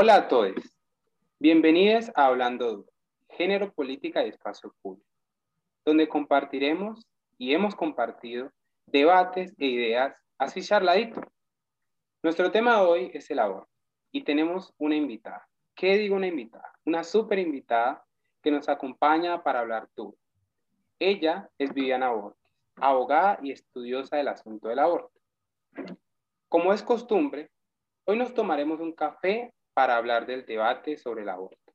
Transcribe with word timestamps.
Hola 0.00 0.14
a 0.14 0.28
todos. 0.28 0.54
Bienvenidos 1.40 2.12
a 2.14 2.26
Hablando 2.26 2.70
Duro, 2.70 2.92
Género, 3.30 3.72
Política 3.72 4.24
y 4.24 4.28
Espacio 4.28 4.72
Público, 4.80 5.10
donde 5.84 6.08
compartiremos 6.08 7.04
y 7.36 7.52
hemos 7.52 7.74
compartido 7.74 8.52
debates 8.86 9.56
e 9.58 9.66
ideas 9.66 10.14
así 10.38 10.62
charladito. 10.62 11.20
Nuestro 12.22 12.52
tema 12.52 12.76
de 12.76 12.86
hoy 12.86 13.10
es 13.12 13.28
el 13.32 13.40
aborto 13.40 13.72
y 14.12 14.22
tenemos 14.22 14.72
una 14.78 14.94
invitada. 14.94 15.48
¿Qué 15.74 15.96
digo 15.96 16.14
una 16.14 16.28
invitada? 16.28 16.72
Una 16.84 17.02
súper 17.02 17.40
invitada 17.40 18.06
que 18.40 18.52
nos 18.52 18.68
acompaña 18.68 19.42
para 19.42 19.58
hablar 19.58 19.88
tú. 19.96 20.16
Ella 21.00 21.50
es 21.58 21.74
Viviana 21.74 22.12
Borges, 22.12 22.38
abogada 22.76 23.40
y 23.42 23.50
estudiosa 23.50 24.16
del 24.16 24.28
asunto 24.28 24.68
del 24.68 24.78
aborto. 24.78 25.18
Como 26.48 26.72
es 26.72 26.84
costumbre, 26.84 27.50
hoy 28.04 28.16
nos 28.16 28.32
tomaremos 28.32 28.78
un 28.78 28.92
café 28.92 29.52
para 29.78 29.96
hablar 29.96 30.26
del 30.26 30.44
debate 30.44 30.98
sobre 30.98 31.22
el 31.22 31.28
aborto 31.28 31.72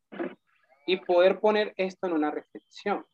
y 0.85 0.98
poder 0.98 1.39
poner 1.39 1.73
esto 1.77 2.05
en 2.05 2.11
una 2.11 2.31
reflexión. 2.31 3.05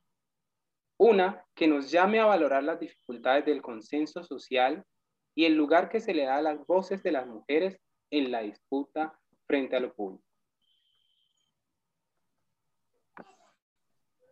Una 0.97 1.45
que 1.53 1.67
nos 1.67 1.91
llame 1.91 2.20
a 2.20 2.25
valorar 2.25 2.63
las 2.63 2.80
dificultades 2.80 3.45
del 3.45 3.61
consenso 3.61 4.23
social 4.23 4.83
y 5.35 5.45
el 5.45 5.53
lugar 5.53 5.89
que 5.89 5.99
se 5.99 6.16
le 6.16 6.25
da 6.25 6.38
a 6.38 6.41
las 6.41 6.66
voces 6.66 7.03
de 7.03 7.11
las 7.11 7.27
mujeres 7.27 7.80
en 8.09 8.31
la 8.31 8.41
disputa 8.41 9.13
frente 9.45 9.75
a 9.75 9.80
lo 9.80 9.94
público. 9.94 10.25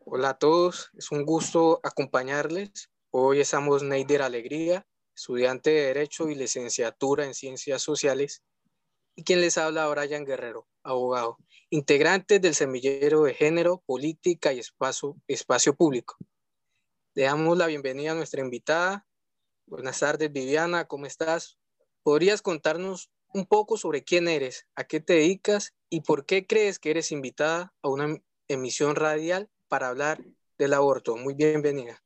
Hola 0.05 0.29
a 0.29 0.39
todos, 0.39 0.89
es 0.97 1.11
un 1.11 1.23
gusto 1.23 1.79
acompañarles. 1.83 2.89
Hoy 3.11 3.41
estamos 3.41 3.83
Neider 3.83 4.23
Alegría, 4.23 4.87
estudiante 5.15 5.69
de 5.69 5.81
Derecho 5.93 6.27
y 6.31 6.33
licenciatura 6.33 7.25
en 7.25 7.35
Ciencias 7.35 7.83
Sociales, 7.83 8.43
y 9.17 9.23
quien 9.23 9.41
les 9.41 9.57
habla 9.57 9.87
Brian 9.87 10.25
Guerrero, 10.25 10.67
abogado, 10.83 11.39
integrante 11.71 12.39
del 12.39 12.53
Semillero 12.53 13.23
de 13.23 13.33
Género, 13.33 13.83
Política 13.85 14.53
y 14.53 14.59
Espacio, 14.59 15.17
Espacio 15.27 15.75
Público. 15.75 16.15
Le 17.15 17.23
damos 17.23 17.57
la 17.57 17.65
bienvenida 17.65 18.11
a 18.11 18.15
nuestra 18.15 18.41
invitada. 18.41 19.07
Buenas 19.65 19.99
tardes, 19.99 20.31
Viviana, 20.31 20.85
¿cómo 20.85 21.07
estás? 21.07 21.57
¿Podrías 22.03 22.43
contarnos 22.43 23.09
un 23.33 23.47
poco 23.47 23.75
sobre 23.75 24.03
quién 24.03 24.27
eres, 24.27 24.67
a 24.75 24.83
qué 24.83 24.99
te 24.99 25.13
dedicas 25.13 25.73
y 25.89 26.01
por 26.01 26.27
qué 26.27 26.45
crees 26.45 26.77
que 26.77 26.91
eres 26.91 27.11
invitada 27.11 27.73
a 27.81 27.89
una 27.89 28.21
emisión 28.47 28.95
radial 28.95 29.49
para 29.67 29.87
hablar 29.89 30.23
del 30.59 30.73
aborto. 30.73 31.17
Muy 31.17 31.33
bienvenida. 31.33 32.03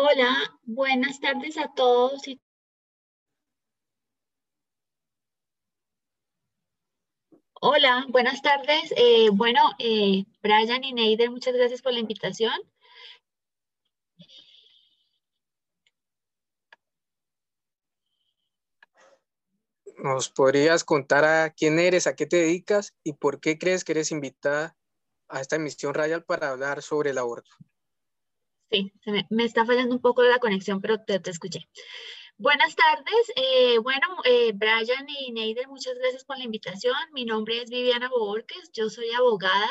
Hola, 0.00 0.32
buenas 0.62 1.18
tardes 1.18 1.58
a 1.58 1.74
todos 1.74 2.22
Hola, 7.60 8.06
buenas 8.08 8.40
tardes. 8.40 8.94
Eh, 8.96 9.28
bueno, 9.32 9.60
eh, 9.80 10.24
Brian 10.40 10.84
y 10.84 10.92
Neider, 10.92 11.30
muchas 11.32 11.54
gracias 11.56 11.82
por 11.82 11.92
la 11.92 11.98
invitación. 11.98 12.52
¿Nos 19.96 20.30
podrías 20.30 20.84
contar 20.84 21.24
a 21.24 21.50
quién 21.50 21.80
eres, 21.80 22.06
a 22.06 22.14
qué 22.14 22.26
te 22.26 22.36
dedicas 22.36 22.94
y 23.02 23.14
por 23.14 23.40
qué 23.40 23.58
crees 23.58 23.82
que 23.82 23.92
eres 23.92 24.12
invitada 24.12 24.76
a 25.26 25.40
esta 25.40 25.56
emisión 25.56 25.92
radial 25.92 26.22
para 26.22 26.50
hablar 26.50 26.82
sobre 26.82 27.10
el 27.10 27.18
aborto? 27.18 27.50
Sí, 28.70 28.92
me, 29.30 29.44
está 29.44 29.64
fallando 29.64 29.94
un 29.94 30.00
poco 30.00 30.22
la 30.22 30.38
conexión, 30.38 30.80
pero 30.80 30.98
te, 31.02 31.20
escuché. 31.30 31.68
Buenas 32.36 32.76
tardes. 32.76 33.32
Eh, 33.36 33.78
bueno, 33.78 34.06
eh, 34.24 34.52
Brian 34.54 35.06
y 35.08 35.32
Neider, 35.32 35.68
muchas 35.68 35.94
gracias 35.94 36.24
por 36.24 36.38
la 36.38 36.44
invitación. 36.44 36.94
Mi 37.12 37.24
nombre 37.24 37.62
es 37.62 37.70
Viviana 37.70 38.10
Borges, 38.10 38.70
yo 38.74 38.90
soy 38.90 39.10
abogada. 39.12 39.70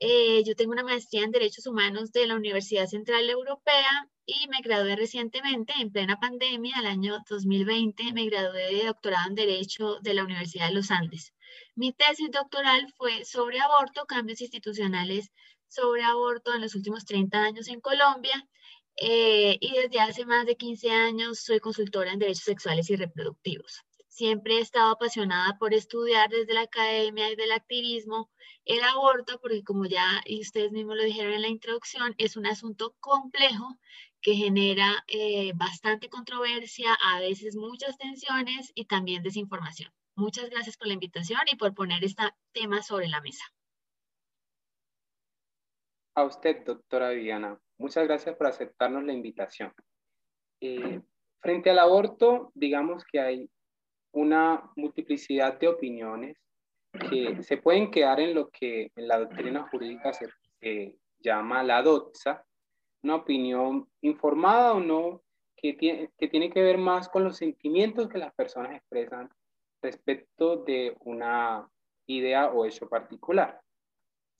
Eh, 0.00 0.42
yo 0.44 0.54
tengo 0.54 0.72
una 0.72 0.82
maestría 0.82 1.24
en 1.24 1.30
Derechos 1.30 1.66
Humanos 1.66 2.12
de 2.12 2.26
la 2.26 2.34
Universidad 2.34 2.86
Central 2.86 3.28
Europea 3.28 4.08
y 4.26 4.48
me 4.48 4.60
gradué 4.62 4.96
recientemente, 4.96 5.72
en 5.78 5.90
plena 5.90 6.18
pandemia, 6.18 6.76
el 6.80 6.86
año 6.86 7.18
2020, 7.28 8.12
me 8.12 8.26
gradué 8.26 8.74
de 8.74 8.86
doctorado 8.86 9.28
en 9.28 9.34
Derecho 9.34 9.98
de 10.00 10.14
la 10.14 10.24
Universidad 10.24 10.68
de 10.68 10.74
los 10.74 10.90
Andes. 10.90 11.34
Mi 11.74 11.92
tesis 11.92 12.30
doctoral 12.30 12.86
fue 12.96 13.24
sobre 13.24 13.60
aborto, 13.60 14.04
cambios 14.06 14.40
institucionales 14.40 15.30
sobre 15.70 16.02
aborto 16.02 16.52
en 16.52 16.60
los 16.60 16.74
últimos 16.74 17.04
30 17.04 17.42
años 17.42 17.68
en 17.68 17.80
Colombia 17.80 18.46
eh, 18.96 19.56
y 19.60 19.72
desde 19.72 20.00
hace 20.00 20.26
más 20.26 20.44
de 20.46 20.56
15 20.56 20.90
años 20.90 21.40
soy 21.40 21.60
consultora 21.60 22.12
en 22.12 22.18
derechos 22.18 22.44
sexuales 22.44 22.90
y 22.90 22.96
reproductivos. 22.96 23.82
Siempre 24.08 24.58
he 24.58 24.60
estado 24.60 24.90
apasionada 24.90 25.56
por 25.58 25.72
estudiar 25.72 26.28
desde 26.28 26.52
la 26.52 26.62
academia 26.62 27.30
y 27.30 27.36
del 27.36 27.52
activismo 27.52 28.30
el 28.64 28.82
aborto, 28.82 29.40
porque 29.40 29.62
como 29.62 29.86
ya 29.86 30.22
ustedes 30.40 30.72
mismos 30.72 30.96
lo 30.96 31.04
dijeron 31.04 31.32
en 31.32 31.42
la 31.42 31.48
introducción, 31.48 32.14
es 32.18 32.36
un 32.36 32.46
asunto 32.46 32.94
complejo 33.00 33.78
que 34.20 34.34
genera 34.34 35.04
eh, 35.06 35.52
bastante 35.54 36.08
controversia, 36.10 36.92
a 36.94 37.20
veces 37.20 37.56
muchas 37.56 37.96
tensiones 37.96 38.72
y 38.74 38.84
también 38.84 39.22
desinformación. 39.22 39.90
Muchas 40.16 40.50
gracias 40.50 40.76
por 40.76 40.88
la 40.88 40.94
invitación 40.94 41.40
y 41.50 41.56
por 41.56 41.72
poner 41.72 42.04
este 42.04 42.24
tema 42.52 42.82
sobre 42.82 43.08
la 43.08 43.22
mesa. 43.22 43.44
A 46.14 46.24
usted, 46.24 46.64
doctora 46.64 47.10
Viviana, 47.10 47.58
muchas 47.78 48.04
gracias 48.04 48.36
por 48.36 48.46
aceptarnos 48.46 49.04
la 49.04 49.12
invitación. 49.12 49.72
Eh, 50.60 51.00
frente 51.40 51.70
al 51.70 51.78
aborto, 51.78 52.50
digamos 52.54 53.04
que 53.04 53.20
hay 53.20 53.50
una 54.12 54.70
multiplicidad 54.76 55.58
de 55.58 55.68
opiniones 55.68 56.36
que 57.08 57.42
se 57.42 57.56
pueden 57.56 57.90
quedar 57.90 58.20
en 58.20 58.34
lo 58.34 58.48
que 58.50 58.90
en 58.96 59.08
la 59.08 59.20
doctrina 59.20 59.68
jurídica 59.70 60.12
se 60.12 60.28
llama 61.20 61.62
la 61.62 61.82
doxa, 61.82 62.44
una 63.02 63.16
opinión 63.16 63.88
informada 64.00 64.74
o 64.74 64.80
no, 64.80 65.22
que 65.56 65.74
tiene, 65.74 66.10
que 66.18 66.28
tiene 66.28 66.50
que 66.50 66.62
ver 66.62 66.78
más 66.78 67.08
con 67.08 67.24
los 67.24 67.36
sentimientos 67.36 68.08
que 68.08 68.18
las 68.18 68.34
personas 68.34 68.74
expresan 68.74 69.30
respecto 69.82 70.56
de 70.56 70.96
una 71.00 71.68
idea 72.06 72.50
o 72.50 72.64
hecho 72.64 72.88
particular. 72.88 73.60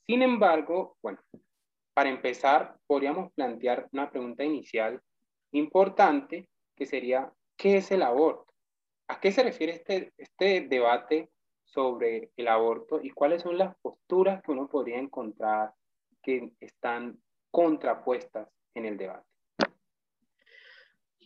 Sin 0.05 0.21
embargo, 0.21 0.97
bueno, 1.01 1.19
para 1.93 2.09
empezar, 2.09 2.77
podríamos 2.87 3.31
plantear 3.33 3.87
una 3.91 4.09
pregunta 4.09 4.43
inicial 4.43 5.01
importante 5.51 6.47
que 6.75 6.85
sería, 6.85 7.31
¿qué 7.57 7.77
es 7.77 7.91
el 7.91 8.01
aborto? 8.01 8.53
¿A 9.07 9.19
qué 9.19 9.31
se 9.31 9.43
refiere 9.43 9.73
este, 9.73 10.13
este 10.17 10.61
debate 10.61 11.29
sobre 11.65 12.31
el 12.37 12.47
aborto 12.47 12.99
y 13.01 13.11
cuáles 13.11 13.41
son 13.41 13.57
las 13.57 13.75
posturas 13.81 14.41
que 14.41 14.51
uno 14.51 14.67
podría 14.67 14.99
encontrar 14.99 15.73
que 16.21 16.53
están 16.59 17.21
contrapuestas 17.49 18.47
en 18.73 18.85
el 18.85 18.97
debate? 18.97 19.30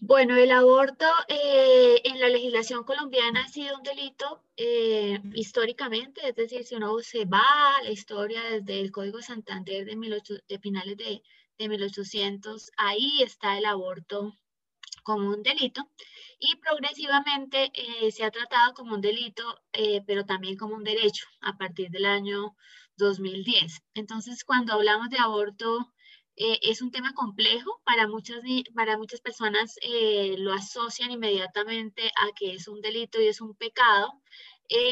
Bueno, 0.01 0.35
el 0.35 0.51
aborto 0.51 1.05
eh, 1.27 2.01
en 2.03 2.19
la 2.19 2.27
legislación 2.29 2.83
colombiana 2.83 3.41
ha 3.43 3.47
sido 3.47 3.77
un 3.77 3.83
delito 3.83 4.43
eh, 4.57 5.19
históricamente, 5.33 6.27
es 6.27 6.35
decir, 6.35 6.63
si 6.65 6.75
uno 6.75 6.99
se 6.99 7.25
va 7.25 7.77
a 7.77 7.83
la 7.83 7.91
historia 7.91 8.43
desde 8.43 8.81
el 8.81 8.91
Código 8.91 9.21
Santander 9.21 9.85
de, 9.85 9.95
de 10.47 10.59
finales 10.59 10.97
de, 10.97 11.23
de 11.57 11.69
1800, 11.69 12.71
ahí 12.77 13.21
está 13.23 13.57
el 13.57 13.65
aborto 13.65 14.37
como 15.03 15.29
un 15.29 15.43
delito 15.43 15.89
y 16.39 16.55
progresivamente 16.57 17.71
eh, 17.73 18.11
se 18.11 18.23
ha 18.25 18.31
tratado 18.31 18.73
como 18.73 18.95
un 18.95 19.01
delito, 19.01 19.61
pero 20.05 20.25
también 20.25 20.57
como 20.57 20.75
un 20.75 20.83
derecho 20.83 21.25
a 21.41 21.57
partir 21.57 21.89
del 21.89 22.05
año 22.05 22.55
2010. 22.97 23.81
Entonces, 23.93 24.43
cuando 24.43 24.73
hablamos 24.73 25.09
de 25.09 25.19
aborto, 25.19 25.93
eh, 26.37 26.59
es 26.63 26.81
un 26.81 26.91
tema 26.91 27.13
complejo. 27.13 27.81
Para 27.85 28.07
muchas, 28.07 28.41
para 28.73 28.97
muchas 28.97 29.21
personas 29.21 29.75
lo 30.37 30.53
asocian 30.53 31.11
inmediatamente 31.11 32.11
a 32.15 32.31
que 32.37 32.53
es 32.53 32.67
un 32.67 32.81
delito 32.81 33.21
y 33.21 33.27
es 33.27 33.41
un 33.41 33.55
pecado. 33.55 34.21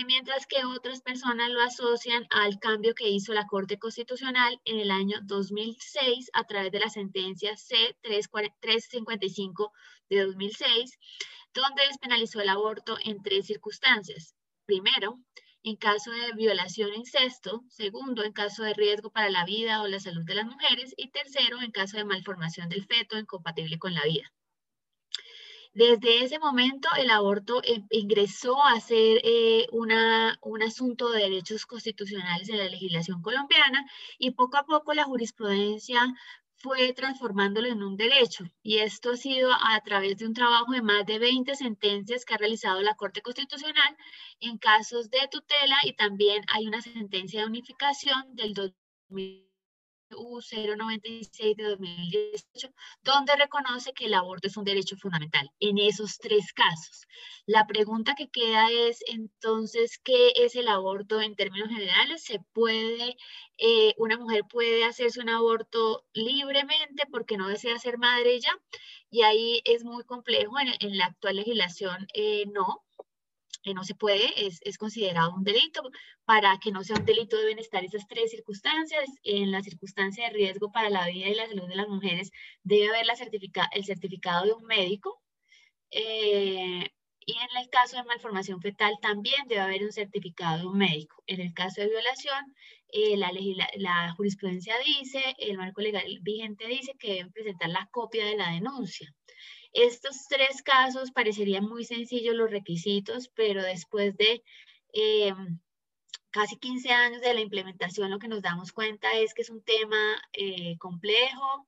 mientras 0.07 0.45
que 0.47 0.63
otras 0.65 1.01
personas 1.01 1.50
lo 1.50 1.62
asocian 1.62 2.25
al 2.29 2.59
cambio 2.59 2.94
que 2.95 3.09
hizo 3.09 3.33
la 3.33 3.45
Corte 3.47 3.77
Constitucional 3.79 4.59
en 4.65 4.79
el 4.79 4.91
año 4.91 5.19
2006 5.23 6.29
a 6.33 6.44
través 6.45 6.71
de 6.71 6.79
la 6.79 6.89
sentencia 6.89 7.56
C-355 7.57 9.71
de 10.09 10.25
2006, 10.25 11.00
donde 11.53 11.88
despenalizó 11.88 12.41
el 12.41 12.50
aborto 12.50 12.97
en 13.03 13.21
tres 13.21 13.47
circunstancias. 13.47 14.35
Primero, 14.65 15.19
en 15.63 15.77
caso 15.77 16.12
de 16.12 16.33
violación 16.33 16.92
o 16.92 16.95
incesto, 16.95 17.63
segundo, 17.69 18.24
en 18.24 18.33
caso 18.33 18.63
de 18.63 18.74
riesgo 18.74 19.12
para 19.12 19.30
la 19.30 19.45
vida 19.45 19.81
o 19.81 19.88
la 19.88 20.00
salud 20.00 20.25
de 20.25 20.36
las 20.36 20.45
mujeres 20.45 20.94
y 20.98 21.10
tercero, 21.10 21.62
en 21.62 21.71
caso 21.71 21.98
de 21.98 22.06
malformación 22.06 22.69
del 22.69 22.86
feto 22.86 23.18
incompatible 23.18 23.80
con 23.80 23.94
la 23.94 24.04
vida. 24.04 24.31
Desde 25.74 26.24
ese 26.24 26.38
momento, 26.38 26.88
el 26.98 27.10
aborto 27.10 27.63
eh, 27.63 27.81
ingresó 27.89 28.63
a 28.63 28.80
ser 28.80 29.21
eh, 29.24 29.65
una, 29.71 30.38
un 30.42 30.62
asunto 30.62 31.10
de 31.10 31.24
derechos 31.24 31.65
constitucionales 31.65 32.48
en 32.50 32.60
la 32.60 32.65
legislación 32.65 33.24
colombiana 33.24 33.83
y 34.19 34.31
poco 34.31 34.57
a 34.57 34.65
poco 34.65 34.94
la 34.94 35.04
jurisprudencia 35.06 36.13
fue 36.63 36.94
transformándolo 36.94 37.68
en 37.68 37.83
un 37.83 37.98
derecho. 37.98 38.45
Y 38.63 38.77
esto 38.80 39.12
ha 39.12 39.18
sido 39.18 39.51
a 39.51 39.80
través 39.81 40.18
de 40.18 40.25
un 40.25 40.33
trabajo 40.33 40.71
de 40.71 40.81
más 40.81 41.06
de 41.06 41.19
20 41.19 41.54
sentencias 41.56 42.25
que 42.25 42.33
ha 42.33 42.38
realizado 42.38 42.81
la 42.81 42.95
Corte 42.95 43.21
Constitucional 43.21 43.98
en 44.39 44.57
casos 44.57 45.10
de 45.12 45.27
tutela 45.30 45.75
y 45.83 45.94
también 45.94 46.44
hay 46.54 46.68
una 46.68 46.81
sentencia 46.81 47.42
de 47.42 47.48
unificación 47.48 48.36
del 48.36 48.54
2000 48.54 49.52
U096 50.15 51.56
de 51.56 51.63
2018, 51.63 52.69
donde 53.04 53.36
reconoce 53.36 53.94
que 53.94 54.06
el 54.06 54.13
aborto 54.13 54.48
es 54.48 54.57
un 54.57 54.63
derecho 54.63 54.95
fundamental 54.98 55.50
en 55.60 55.77
esos 55.77 56.18
tres 56.18 56.54
casos. 56.54 57.07
La 57.45 57.68
pregunta 57.68 58.15
que 58.15 58.30
queda 58.30 58.69
es 58.71 59.04
entonces, 59.07 60.00
¿qué 60.04 60.31
es 60.36 60.56
el 60.56 60.68
aborto 60.68 61.21
en 61.21 61.36
términos 61.36 61.69
generales? 61.69 62.24
¿Se 62.24 62.39
puede, 62.54 63.18
eh, 63.57 63.94
una 63.98 64.18
mujer 64.18 64.44
puede 64.50 64.86
hacerse 64.86 65.19
un 65.19 65.30
aborto 65.30 66.06
libremente 66.13 67.04
porque 67.12 67.38
no 67.38 67.48
desea 67.48 67.77
ser 67.80 67.98
madre 67.98 68.39
ya? 68.39 68.51
Y 69.10 69.24
ahí 69.24 69.62
es 69.65 69.83
muy 69.83 70.04
complejo, 70.06 70.56
en, 70.60 70.98
la 70.98 71.06
actual 71.06 71.36
legislación 71.36 72.07
eh, 72.13 72.45
no, 72.54 72.83
que 73.63 73.74
no 73.74 73.83
se 73.83 73.95
puede, 73.95 74.45
es, 74.48 74.60
es, 74.63 74.77
considerado 74.77 75.33
un 75.36 75.44
delito. 75.44 75.81
Para 76.25 76.57
que 76.60 76.71
no 76.71 76.83
sea 76.83 76.98
un 76.98 77.06
delito 77.06 77.38
deben 77.38 77.60
estar 77.60 77.83
esas 77.83 78.07
tres 78.07 78.31
circunstancias. 78.31 79.06
En 79.24 79.51
la 79.51 79.63
circunstancia 79.63 80.27
de 80.27 80.33
riesgo 80.33 80.71
para 80.71 80.89
la 80.89 81.07
vida 81.07 81.27
y 81.30 81.36
la 81.36 81.48
salud 81.48 81.68
de 81.68 81.75
las 81.75 81.88
mujeres 81.88 82.31
debe 82.63 82.89
haber 82.89 83.06
la 83.06 83.15
certifica, 83.15 83.69
el 83.74 83.86
certificado 83.86 84.45
de 84.45 84.54
un 84.54 84.63
médico. 84.63 85.21
Eh, 85.92 86.89
y 87.25 87.33
en 87.33 87.57
el 87.62 87.69
caso 87.69 87.98
de 87.98 88.04
malformación 88.04 88.62
fetal 88.62 88.94
también 89.01 89.48
debe 89.48 89.62
haber 89.62 89.83
un 89.83 89.92
certificado 89.92 90.60
de 90.60 90.68
un 90.68 90.77
médico. 90.77 91.24
En 91.27 91.39
el 91.39 91.54
caso 91.54 91.81
de 91.81 91.89
violación, 91.89 92.54
eh, 92.89 93.18
la, 93.18 93.31
la, 93.77 94.13
jurisprudencia 94.15 94.75
dice, 94.86 95.36
el 95.39 95.57
marco 95.57 95.81
legal 95.81 96.06
vigente 96.21 96.68
dice 96.68 96.94
que 97.00 97.13
deben 97.13 97.31
presentar 97.31 97.69
la 97.69 97.88
copia 97.92 98.25
de 98.25 98.36
la 98.38 98.51
denuncia. 98.51 99.10
Estos 99.73 100.27
tres 100.29 100.61
casos 100.61 101.11
parecerían 101.11 101.65
muy 101.65 101.83
sencillos 101.83 102.35
los 102.35 102.51
requisitos, 102.51 103.29
pero 103.35 103.63
después 103.63 104.15
de 104.17 104.43
eh, 104.93 105.33
casi 106.29 106.57
15 106.57 106.91
años 106.91 107.21
de 107.21 107.33
la 107.33 107.41
implementación, 107.41 108.11
lo 108.11 108.19
que 108.19 108.27
nos 108.27 108.41
damos 108.41 108.71
cuenta 108.71 109.11
es 109.13 109.33
que 109.33 109.41
es 109.41 109.49
un 109.49 109.63
tema 109.63 110.21
eh, 110.33 110.77
complejo, 110.77 111.67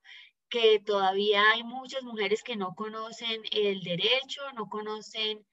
que 0.49 0.79
todavía 0.79 1.41
hay 1.51 1.63
muchas 1.63 2.03
mujeres 2.03 2.43
que 2.43 2.55
no 2.55 2.75
conocen 2.75 3.41
el 3.51 3.81
derecho, 3.81 4.41
no 4.55 4.69
conocen 4.69 5.45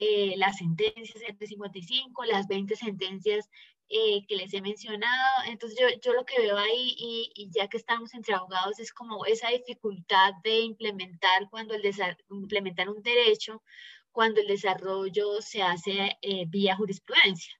eh, 0.00 0.34
las 0.36 0.58
sentencias 0.58 1.22
de 1.38 1.46
55, 1.46 2.24
las 2.24 2.46
20 2.48 2.76
sentencias 2.76 3.48
eh, 3.88 4.26
que 4.26 4.36
les 4.36 4.52
he 4.54 4.60
mencionado. 4.60 5.44
Entonces 5.46 5.78
yo, 5.80 5.86
yo 6.02 6.12
lo 6.12 6.24
que 6.24 6.40
veo 6.40 6.56
ahí, 6.58 6.94
y, 6.96 7.32
y, 7.34 7.50
ya 7.50 7.68
que 7.68 7.76
estamos 7.76 8.14
entre 8.14 8.34
abogados, 8.34 8.78
es 8.80 8.92
como 8.92 9.26
esa 9.26 9.48
dificultad 9.50 10.32
de 10.44 10.60
implementar, 10.60 11.48
cuando 11.50 11.74
el 11.74 11.82
implementar 12.30 12.88
un 12.88 13.02
derecho 13.02 13.62
cuando 14.16 14.40
el 14.40 14.46
desarrollo 14.46 15.42
se 15.42 15.62
hace 15.62 16.16
eh, 16.22 16.46
vía 16.48 16.74
jurisprudencia. 16.74 17.52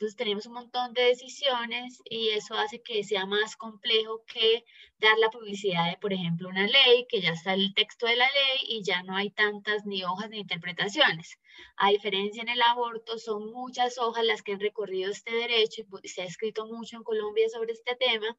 Entonces 0.00 0.16
tenemos 0.16 0.46
un 0.46 0.54
montón 0.54 0.94
de 0.94 1.02
decisiones 1.02 2.00
y 2.06 2.30
eso 2.30 2.54
hace 2.54 2.80
que 2.80 3.04
sea 3.04 3.26
más 3.26 3.54
complejo 3.54 4.24
que 4.24 4.64
dar 4.96 5.18
la 5.18 5.28
publicidad 5.28 5.90
de, 5.90 5.98
por 5.98 6.14
ejemplo, 6.14 6.48
una 6.48 6.66
ley, 6.66 7.06
que 7.06 7.20
ya 7.20 7.32
está 7.32 7.52
el 7.52 7.74
texto 7.74 8.06
de 8.06 8.16
la 8.16 8.24
ley 8.24 8.60
y 8.66 8.82
ya 8.82 9.02
no 9.02 9.14
hay 9.14 9.28
tantas 9.28 9.84
ni 9.84 10.02
hojas 10.02 10.30
ni 10.30 10.38
interpretaciones. 10.38 11.38
A 11.76 11.90
diferencia 11.90 12.40
en 12.40 12.48
el 12.48 12.62
aborto, 12.62 13.18
son 13.18 13.52
muchas 13.52 13.98
hojas 13.98 14.24
las 14.24 14.40
que 14.40 14.52
han 14.52 14.60
recorrido 14.60 15.10
este 15.10 15.34
derecho 15.34 15.82
y 16.02 16.08
se 16.08 16.22
ha 16.22 16.24
escrito 16.24 16.64
mucho 16.64 16.96
en 16.96 17.02
Colombia 17.02 17.50
sobre 17.50 17.74
este 17.74 17.94
tema. 17.94 18.38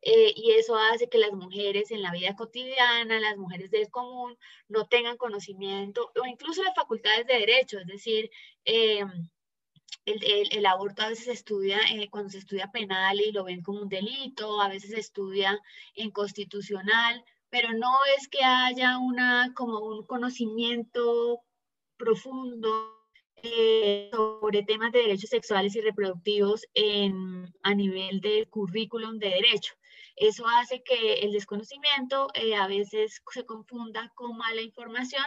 Eh, 0.00 0.32
y 0.34 0.52
eso 0.52 0.74
hace 0.74 1.10
que 1.10 1.18
las 1.18 1.32
mujeres 1.32 1.90
en 1.90 2.00
la 2.00 2.12
vida 2.12 2.34
cotidiana, 2.34 3.20
las 3.20 3.36
mujeres 3.36 3.70
del 3.70 3.90
común, 3.90 4.38
no 4.68 4.86
tengan 4.86 5.18
conocimiento 5.18 6.10
o 6.18 6.26
incluso 6.26 6.62
las 6.62 6.74
facultades 6.74 7.26
de 7.26 7.40
derecho, 7.40 7.78
es 7.78 7.86
decir, 7.86 8.30
eh, 8.64 9.04
el, 10.06 10.66
aborto 10.66 11.02
a 11.02 11.08
veces 11.08 11.26
se 11.26 11.32
estudia, 11.32 11.78
eh, 11.92 12.08
cuando 12.10 12.30
se 12.30 12.38
estudia 12.38 12.70
penal 12.70 13.20
y 13.20 13.32
lo 13.32 13.44
ven 13.44 13.62
como 13.62 13.82
un 13.82 13.88
delito, 13.88 14.60
a 14.60 14.68
veces 14.68 14.90
se 14.90 15.00
estudia 15.00 15.58
en 15.94 16.10
constitucional, 16.10 17.24
pero 17.50 17.72
no 17.72 17.92
es 18.18 18.28
que 18.28 18.44
haya 18.44 18.98
una, 18.98 19.52
como 19.54 19.78
un 19.80 20.06
conocimiento 20.06 21.40
profundo 21.96 22.94
eh, 23.42 24.10
sobre 24.12 24.62
temas 24.62 24.92
de 24.92 25.00
derechos 25.00 25.30
sexuales 25.30 25.76
y 25.76 25.80
reproductivos 25.80 26.66
en, 26.74 27.52
a 27.62 27.74
nivel 27.74 28.20
del 28.20 28.48
currículum 28.48 29.18
de 29.18 29.28
derecho. 29.28 29.74
Eso 30.16 30.46
hace 30.46 30.82
que 30.82 31.14
el 31.20 31.32
desconocimiento 31.32 32.28
eh, 32.34 32.54
a 32.54 32.68
veces 32.68 33.22
se 33.32 33.44
confunda 33.44 34.12
con 34.14 34.36
mala 34.36 34.60
información. 34.60 35.24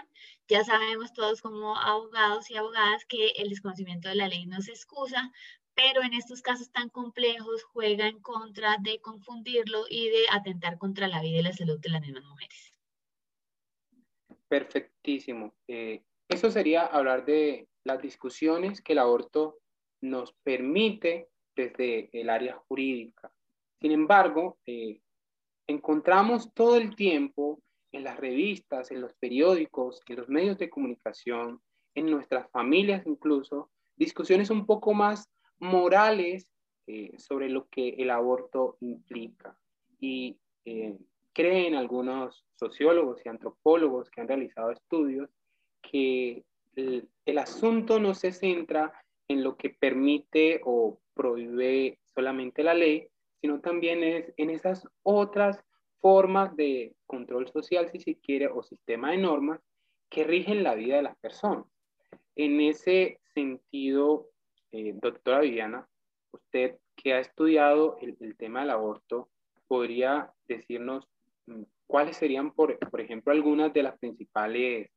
Ya 0.47 0.63
sabemos 0.63 1.13
todos 1.13 1.41
como 1.41 1.77
abogados 1.77 2.49
y 2.49 2.55
abogadas 2.55 3.05
que 3.05 3.29
el 3.37 3.49
desconocimiento 3.49 4.07
de 4.07 4.15
la 4.15 4.29
ley 4.29 4.45
no 4.45 4.61
se 4.61 4.71
excusa, 4.71 5.31
pero 5.75 6.01
en 6.01 6.13
estos 6.13 6.41
casos 6.41 6.71
tan 6.71 6.89
complejos 6.89 7.63
juega 7.63 8.07
en 8.07 8.19
contra 8.19 8.77
de 8.79 8.99
confundirlo 8.99 9.85
y 9.89 10.09
de 10.09 10.25
atentar 10.31 10.77
contra 10.77 11.07
la 11.07 11.21
vida 11.21 11.39
y 11.39 11.43
la 11.43 11.53
salud 11.53 11.79
de 11.79 11.89
las 11.89 12.01
mismas 12.01 12.23
mujeres. 12.23 12.73
Perfectísimo. 14.47 15.53
Eh, 15.67 16.01
eso 16.29 16.49
sería 16.49 16.85
hablar 16.85 17.25
de 17.25 17.67
las 17.83 18.01
discusiones 18.01 18.81
que 18.81 18.93
el 18.93 18.99
aborto 18.99 19.59
nos 20.01 20.33
permite 20.43 21.29
desde 21.55 22.09
el 22.11 22.29
área 22.29 22.55
jurídica. 22.67 23.31
Sin 23.79 23.91
embargo, 23.91 24.57
eh, 24.65 25.01
encontramos 25.67 26.53
todo 26.53 26.77
el 26.77 26.95
tiempo 26.95 27.61
en 27.91 28.03
las 28.03 28.17
revistas, 28.17 28.91
en 28.91 29.01
los 29.01 29.13
periódicos, 29.15 30.01
en 30.07 30.17
los 30.17 30.29
medios 30.29 30.57
de 30.57 30.69
comunicación, 30.69 31.61
en 31.95 32.09
nuestras 32.09 32.49
familias 32.51 33.05
incluso, 33.05 33.69
discusiones 33.95 34.49
un 34.49 34.65
poco 34.65 34.93
más 34.93 35.29
morales 35.59 36.51
eh, 36.87 37.11
sobre 37.17 37.49
lo 37.49 37.67
que 37.67 37.89
el 37.89 38.09
aborto 38.09 38.77
implica. 38.81 39.57
Y 39.99 40.37
eh, 40.65 40.97
creen 41.33 41.75
algunos 41.75 42.45
sociólogos 42.55 43.21
y 43.25 43.29
antropólogos 43.29 44.09
que 44.09 44.21
han 44.21 44.27
realizado 44.27 44.71
estudios 44.71 45.29
que 45.81 46.43
el 46.75 47.37
asunto 47.39 47.99
no 47.99 48.13
se 48.13 48.31
centra 48.31 48.93
en 49.27 49.43
lo 49.43 49.57
que 49.57 49.71
permite 49.71 50.61
o 50.63 50.99
prohíbe 51.13 51.99
solamente 52.05 52.63
la 52.63 52.73
ley, 52.73 53.07
sino 53.47 53.61
también 53.61 54.03
es 54.03 54.33
en 54.35 54.49
esas 54.49 54.85
otras 55.03 55.63
formas 56.01 56.53
de 56.57 56.93
control 57.05 57.47
social, 57.47 57.89
si 57.89 58.01
se 58.01 58.19
quiere, 58.19 58.49
o 58.49 58.61
sistema 58.61 59.11
de 59.11 59.19
normas 59.19 59.61
que 60.09 60.25
rigen 60.25 60.63
la 60.63 60.75
vida 60.75 60.97
de 60.97 61.03
las 61.03 61.17
personas. 61.19 61.65
En 62.35 62.59
ese 62.59 63.21
sentido, 63.33 64.27
eh, 64.73 64.91
doctora 64.95 65.39
Viviana, 65.39 65.87
usted 66.33 66.77
que 66.97 67.13
ha 67.13 67.19
estudiado 67.19 67.97
el, 68.01 68.17
tema 68.35 68.59
del 68.59 68.71
aborto, 68.71 69.29
podría 69.69 70.33
decirnos 70.45 71.07
mm, 71.45 71.63
cuáles 71.87 72.17
serían, 72.17 72.51
por, 72.51 72.77
por 72.77 72.99
ejemplo, 72.99 73.31
algunas 73.31 73.71
de 73.71 73.83
las 73.83 73.97
principales 73.97 74.89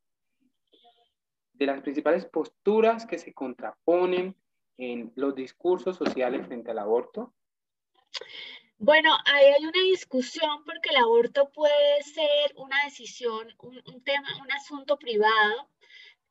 de 1.53 1.67
las 1.67 1.83
principales 1.83 2.25
posturas 2.25 3.07
que 3.07 3.19
se 3.19 3.33
contraponen 3.33 4.35
en 4.77 5.13
los 5.15 5.37
discursos 5.37 5.97
sociales 5.97 6.49
frente 6.49 6.73
al 6.73 6.81
aborto? 6.81 7.33
Bueno, 8.79 9.15
ahí 9.27 9.45
hay 9.45 9.65
una 9.67 9.83
discusión 9.83 10.65
porque 10.65 10.89
el 10.89 10.97
aborto 10.97 11.51
puede 11.53 12.03
ser 12.03 12.55
una 12.57 12.83
decisión, 12.85 13.55
un, 13.59 14.03
tema, 14.05 14.29
un 14.43 14.51
asunto 14.53 14.99
privado 14.99 15.69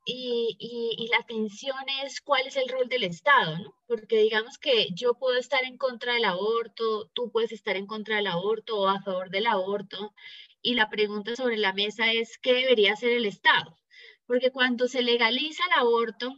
y, 0.04 0.56
y, 0.58 1.06
la 1.08 1.24
tensión 1.24 1.76
es 2.02 2.20
cuál 2.20 2.46
es 2.48 2.56
el 2.56 2.68
rol 2.68 2.88
del 2.88 3.04
Estado, 3.04 3.56
¿no? 3.58 3.74
Porque 3.86 4.18
digamos 4.18 4.58
que 4.58 4.88
yo 4.94 5.14
puedo 5.14 5.38
estar 5.38 5.62
en 5.62 5.78
contra 5.78 6.14
del 6.14 6.24
aborto, 6.24 7.08
tú 7.14 7.30
puedes 7.30 7.52
estar 7.52 7.76
en 7.76 7.86
contra 7.86 8.16
del 8.16 8.26
aborto 8.26 8.80
o 8.80 8.88
a 8.88 9.00
favor 9.02 9.30
del 9.30 9.46
aborto 9.46 10.12
y 10.60 10.74
la 10.74 10.90
pregunta 10.90 11.36
sobre 11.36 11.56
la 11.56 11.72
mesa 11.72 12.12
es 12.12 12.36
qué 12.38 12.52
debería 12.52 12.94
hacer 12.94 13.12
el 13.12 13.26
Estado. 13.26 13.78
Porque 14.26 14.50
cuando 14.50 14.88
se 14.88 15.02
legaliza 15.02 15.62
el 15.66 15.80
aborto, 15.80 16.34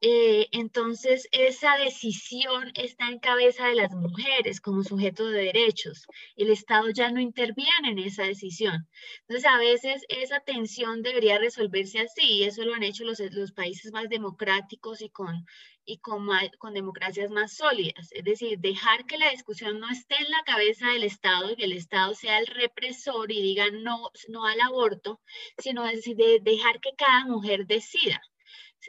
eh, 0.00 0.48
entonces 0.52 1.28
esa 1.32 1.76
decisión 1.78 2.70
está 2.74 3.08
en 3.08 3.18
cabeza 3.18 3.66
de 3.66 3.74
las 3.74 3.92
mujeres 3.92 4.60
como 4.60 4.82
sujeto 4.84 5.28
de 5.28 5.44
derechos. 5.44 6.06
El 6.36 6.50
Estado 6.50 6.90
ya 6.90 7.10
no 7.10 7.20
interviene 7.20 7.90
en 7.90 7.98
esa 7.98 8.24
decisión. 8.24 8.88
Entonces 9.22 9.46
a 9.50 9.58
veces 9.58 10.04
esa 10.08 10.40
tensión 10.40 11.02
debería 11.02 11.38
resolverse 11.38 12.00
así 12.00 12.26
y 12.26 12.44
eso 12.44 12.64
lo 12.64 12.74
han 12.74 12.82
hecho 12.82 13.04
los, 13.04 13.20
países 13.52 13.92
más 13.92 14.08
democráticos 14.08 15.00
y 15.02 15.10
con 15.10 15.44
democracias 16.74 17.30
más 17.30 17.54
sólidas. 17.56 18.08
Es 18.12 18.24
decir, 18.24 18.58
dejar 18.58 19.06
que 19.06 19.18
la 19.18 19.30
discusión 19.30 19.80
no 19.80 19.90
esté 19.90 20.16
en 20.16 20.30
la 20.30 20.42
cabeza 20.44 20.88
del 20.88 21.04
Estado 21.04 21.52
y 21.52 21.56
que 21.56 21.64
el 21.64 21.72
Estado 21.72 22.14
sea 22.14 22.38
el 22.38 22.46
represor 22.46 23.32
y 23.32 23.40
diga 23.42 23.70
no, 23.70 24.10
no 24.28 24.44
al 24.46 24.60
aborto, 24.60 25.20
sino 25.58 25.84
decir, 25.84 26.16
de 26.16 26.40
dejar 26.42 26.80
que 26.80 26.90
cada 26.96 27.24
mujer 27.26 27.66
decida. 27.66 28.20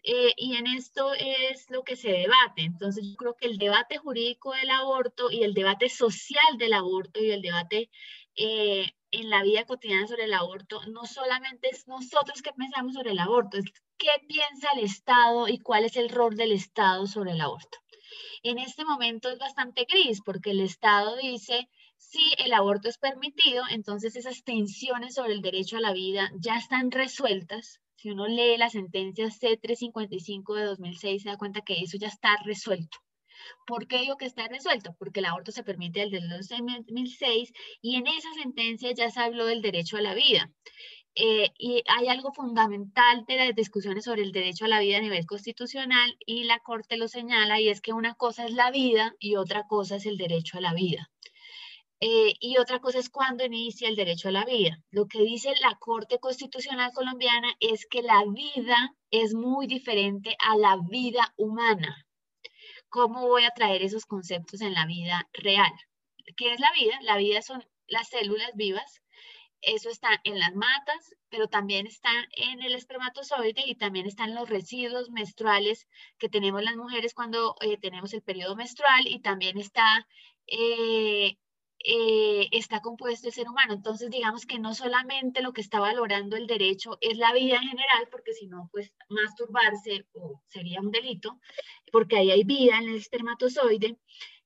Eh, 0.03 0.33
y 0.35 0.55
en 0.55 0.67
esto 0.67 1.13
es 1.13 1.69
lo 1.69 1.83
que 1.83 1.95
se 1.95 2.11
debate. 2.11 2.63
Entonces 2.63 3.05
yo 3.07 3.15
creo 3.15 3.35
que 3.35 3.47
el 3.47 3.57
debate 3.57 3.97
jurídico 3.97 4.53
del 4.53 4.69
aborto 4.69 5.31
y 5.31 5.43
el 5.43 5.53
debate 5.53 5.89
social 5.89 6.57
del 6.57 6.73
aborto 6.73 7.23
y 7.23 7.31
el 7.31 7.41
debate 7.41 7.89
eh, 8.35 8.91
en 9.11 9.29
la 9.29 9.43
vida 9.43 9.65
cotidiana 9.65 10.07
sobre 10.07 10.23
el 10.23 10.33
aborto 10.33 10.81
no 10.87 11.05
solamente 11.05 11.69
es 11.69 11.87
nosotros 11.87 12.41
que 12.41 12.53
pensamos 12.53 12.93
sobre 12.93 13.11
el 13.11 13.19
aborto, 13.19 13.57
es 13.57 13.65
qué 13.97 14.09
piensa 14.27 14.69
el 14.75 14.85
Estado 14.85 15.47
y 15.47 15.59
cuál 15.59 15.83
es 15.85 15.97
el 15.97 16.09
rol 16.09 16.35
del 16.35 16.53
Estado 16.53 17.05
sobre 17.07 17.31
el 17.31 17.41
aborto. 17.41 17.77
En 18.43 18.57
este 18.57 18.85
momento 18.85 19.29
es 19.29 19.37
bastante 19.37 19.85
gris 19.85 20.21
porque 20.25 20.51
el 20.51 20.61
Estado 20.61 21.15
dice, 21.17 21.69
si 21.97 22.33
el 22.39 22.53
aborto 22.53 22.89
es 22.89 22.97
permitido, 22.97 23.63
entonces 23.69 24.15
esas 24.15 24.43
tensiones 24.43 25.13
sobre 25.15 25.33
el 25.33 25.41
derecho 25.41 25.77
a 25.77 25.81
la 25.81 25.93
vida 25.93 26.31
ya 26.39 26.57
están 26.57 26.89
resueltas. 26.89 27.79
Si 28.01 28.09
uno 28.09 28.27
lee 28.27 28.57
la 28.57 28.71
sentencia 28.71 29.27
C355 29.27 30.55
de 30.55 30.63
2006, 30.63 31.21
se 31.21 31.29
da 31.29 31.37
cuenta 31.37 31.61
que 31.61 31.81
eso 31.81 31.99
ya 31.99 32.07
está 32.07 32.35
resuelto. 32.43 32.97
¿Por 33.67 33.85
qué 33.85 33.99
digo 33.99 34.17
que 34.17 34.25
está 34.25 34.47
resuelto? 34.47 34.95
Porque 34.97 35.19
el 35.19 35.27
aborto 35.27 35.51
se 35.51 35.63
permite 35.63 35.99
desde 35.99 36.17
el 36.17 36.29
2006 36.29 37.53
y 37.79 37.97
en 37.97 38.07
esa 38.07 38.33
sentencia 38.33 38.91
ya 38.91 39.11
se 39.11 39.19
habló 39.19 39.45
del 39.45 39.61
derecho 39.61 39.97
a 39.97 40.01
la 40.01 40.15
vida. 40.15 40.51
Eh, 41.13 41.51
y 41.59 41.83
hay 41.87 42.07
algo 42.07 42.33
fundamental 42.33 43.23
de 43.27 43.35
las 43.35 43.53
discusiones 43.53 44.05
sobre 44.05 44.23
el 44.23 44.31
derecho 44.31 44.65
a 44.65 44.69
la 44.69 44.79
vida 44.79 44.97
a 44.97 45.01
nivel 45.01 45.27
constitucional 45.27 46.17
y 46.25 46.45
la 46.45 46.57
Corte 46.57 46.97
lo 46.97 47.07
señala 47.07 47.61
y 47.61 47.69
es 47.69 47.81
que 47.81 47.93
una 47.93 48.15
cosa 48.15 48.45
es 48.45 48.53
la 48.53 48.71
vida 48.71 49.13
y 49.19 49.35
otra 49.35 49.67
cosa 49.67 49.97
es 49.97 50.07
el 50.07 50.17
derecho 50.17 50.57
a 50.57 50.61
la 50.61 50.73
vida. 50.73 51.11
Eh, 52.03 52.33
y 52.39 52.57
otra 52.57 52.79
cosa 52.79 52.97
es 52.97 53.09
cuando 53.11 53.45
inicia 53.45 53.87
el 53.87 53.95
derecho 53.95 54.29
a 54.29 54.31
la 54.31 54.43
vida. 54.43 54.79
Lo 54.89 55.05
que 55.05 55.21
dice 55.21 55.53
la 55.61 55.77
Corte 55.79 56.17
Constitucional 56.19 56.91
colombiana 56.93 57.53
es 57.59 57.85
que 57.85 58.01
la 58.01 58.23
vida 58.27 58.95
es 59.11 59.35
muy 59.35 59.67
diferente 59.67 60.35
a 60.43 60.57
la 60.57 60.79
vida 60.89 61.31
humana. 61.37 62.07
¿Cómo 62.89 63.27
voy 63.27 63.43
a 63.43 63.51
traer 63.51 63.83
esos 63.83 64.05
conceptos 64.07 64.61
en 64.61 64.73
la 64.73 64.87
vida 64.87 65.29
real? 65.31 65.71
¿Qué 66.35 66.53
es 66.53 66.59
la 66.59 66.71
vida? 66.73 66.97
La 67.03 67.17
vida 67.17 67.43
son 67.43 67.63
las 67.85 68.09
células 68.09 68.49
vivas. 68.55 69.01
Eso 69.61 69.89
está 69.91 70.09
en 70.23 70.39
las 70.39 70.55
matas, 70.55 71.13
pero 71.29 71.47
también 71.49 71.85
está 71.85 72.09
en 72.35 72.63
el 72.63 72.73
espermatozoide 72.73 73.61
y 73.63 73.75
también 73.75 74.07
están 74.07 74.33
los 74.33 74.49
residuos 74.49 75.11
menstruales 75.11 75.87
que 76.17 76.29
tenemos 76.29 76.63
las 76.63 76.75
mujeres 76.75 77.13
cuando 77.13 77.55
eh, 77.61 77.77
tenemos 77.77 78.11
el 78.13 78.23
periodo 78.23 78.55
menstrual 78.55 79.05
y 79.05 79.19
también 79.19 79.59
está 79.59 80.07
eh, 80.47 81.37
eh, 81.83 82.47
está 82.51 82.81
compuesto 82.81 83.27
el 83.27 83.33
ser 83.33 83.49
humano. 83.49 83.73
Entonces, 83.73 84.09
digamos 84.09 84.45
que 84.45 84.59
no 84.59 84.73
solamente 84.73 85.41
lo 85.41 85.53
que 85.53 85.61
está 85.61 85.79
valorando 85.79 86.35
el 86.37 86.47
derecho 86.47 86.97
es 87.01 87.17
la 87.17 87.33
vida 87.33 87.57
en 87.57 87.69
general, 87.69 88.07
porque 88.11 88.33
si 88.33 88.47
no, 88.47 88.69
pues 88.71 88.93
masturbarse 89.09 90.05
sería 90.47 90.81
un 90.81 90.91
delito, 90.91 91.39
porque 91.91 92.17
ahí 92.17 92.31
hay 92.31 92.43
vida 92.43 92.77
en 92.77 92.89
el 92.89 92.95
espermatozoide. 92.95 93.97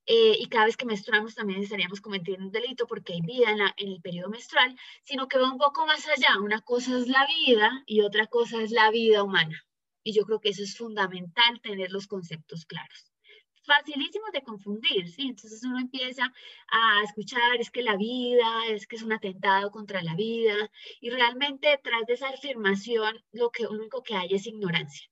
Eh, 0.08 0.38
y 0.40 0.48
cada 0.50 0.66
vez 0.66 0.78
que 0.78 0.86
menstruamos 0.86 1.34
también 1.34 1.62
estaríamos 1.62 2.00
cometiendo 2.00 2.46
un 2.46 2.52
delito 2.52 2.86
porque 2.86 3.14
hay 3.14 3.22
vida 3.22 3.50
en, 3.50 3.60
en 3.78 3.94
el 3.94 4.02
periodo 4.02 4.30
menstrual, 4.30 4.78
sino 5.04 5.28
que 5.28 5.40
va 5.40 5.52
un 5.52 5.58
poco 5.58 5.88
más 5.88 6.08
allá. 6.08 6.40
Una 6.42 6.62
cosa 6.62 6.98
es 7.00 7.08
la 7.08 7.26
vida 7.26 7.84
y 7.88 8.02
otra 8.02 8.28
cosa 8.28 8.62
es 8.62 8.72
la 8.72 8.92
vida 8.92 9.24
humana. 9.24 9.66
Y 10.04 10.14
yo 10.14 10.26
creo 10.26 10.40
que 10.40 10.50
eso 10.50 10.64
es 10.64 10.78
fundamental 10.78 11.60
tener 11.62 11.92
los 11.92 12.06
conceptos 12.08 12.66
claros 12.66 13.15
facilísimos 13.66 14.32
de 14.32 14.44
confundir, 14.44 15.10
¿sí? 15.10 15.24
Entonces 15.24 15.64
uno 15.64 15.80
empieza 15.80 16.32
a 16.70 17.04
escuchar, 17.04 17.60
es 17.60 17.72
que 17.72 17.84
la 17.84 17.98
vida, 17.98 18.68
es 18.68 18.88
que 18.88 18.96
es 18.96 19.04
un 19.04 19.14
atentado 19.14 19.72
contra 19.72 20.02
la 20.04 20.16
vida, 20.16 20.72
y 21.02 21.10
realmente 21.10 21.70
detrás 21.70 22.06
de 22.08 22.14
esa 22.14 22.30
afirmación 22.30 23.24
lo 23.32 23.50
que 23.52 23.68
único 23.68 24.04
que 24.04 24.16
hay 24.16 24.30
es 24.34 24.48
ignorancia. 24.48 25.10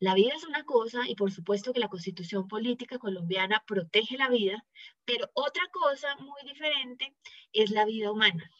La 0.00 0.14
vida 0.14 0.34
es 0.34 0.44
una 0.44 0.64
cosa 0.64 1.08
y 1.08 1.14
por 1.14 1.30
supuesto 1.30 1.72
que 1.72 1.78
la 1.78 1.88
constitución 1.88 2.48
política 2.48 2.98
colombiana 2.98 3.62
protege 3.66 4.16
la 4.16 4.28
vida, 4.28 4.64
pero 5.04 5.30
otra 5.34 5.62
cosa 5.70 6.16
muy 6.16 6.42
diferente 6.44 7.14
es 7.52 7.70
la 7.70 7.84
vida 7.84 8.10
humana. 8.10 8.50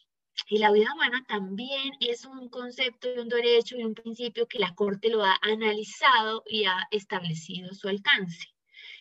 Y 0.48 0.58
la 0.58 0.70
vida 0.70 0.94
humana 0.94 1.24
también 1.26 1.94
es 2.00 2.24
un 2.24 2.48
concepto 2.48 3.12
y 3.12 3.18
un 3.18 3.28
derecho 3.28 3.76
y 3.76 3.84
un 3.84 3.94
principio 3.94 4.46
que 4.46 4.60
la 4.60 4.74
Corte 4.74 5.08
lo 5.08 5.24
ha 5.24 5.36
analizado 5.42 6.42
y 6.46 6.64
ha 6.64 6.86
establecido 6.90 7.74
su 7.74 7.88
alcance. 7.88 8.48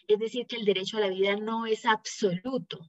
Es 0.08 0.20
decir, 0.20 0.48
que 0.48 0.58
el 0.58 0.66
derecho 0.66 0.98
a 0.98 1.02
la 1.02 1.10
vida 1.10 1.36
no 1.36 1.66
es 1.66 1.86
absoluto. 1.86 2.80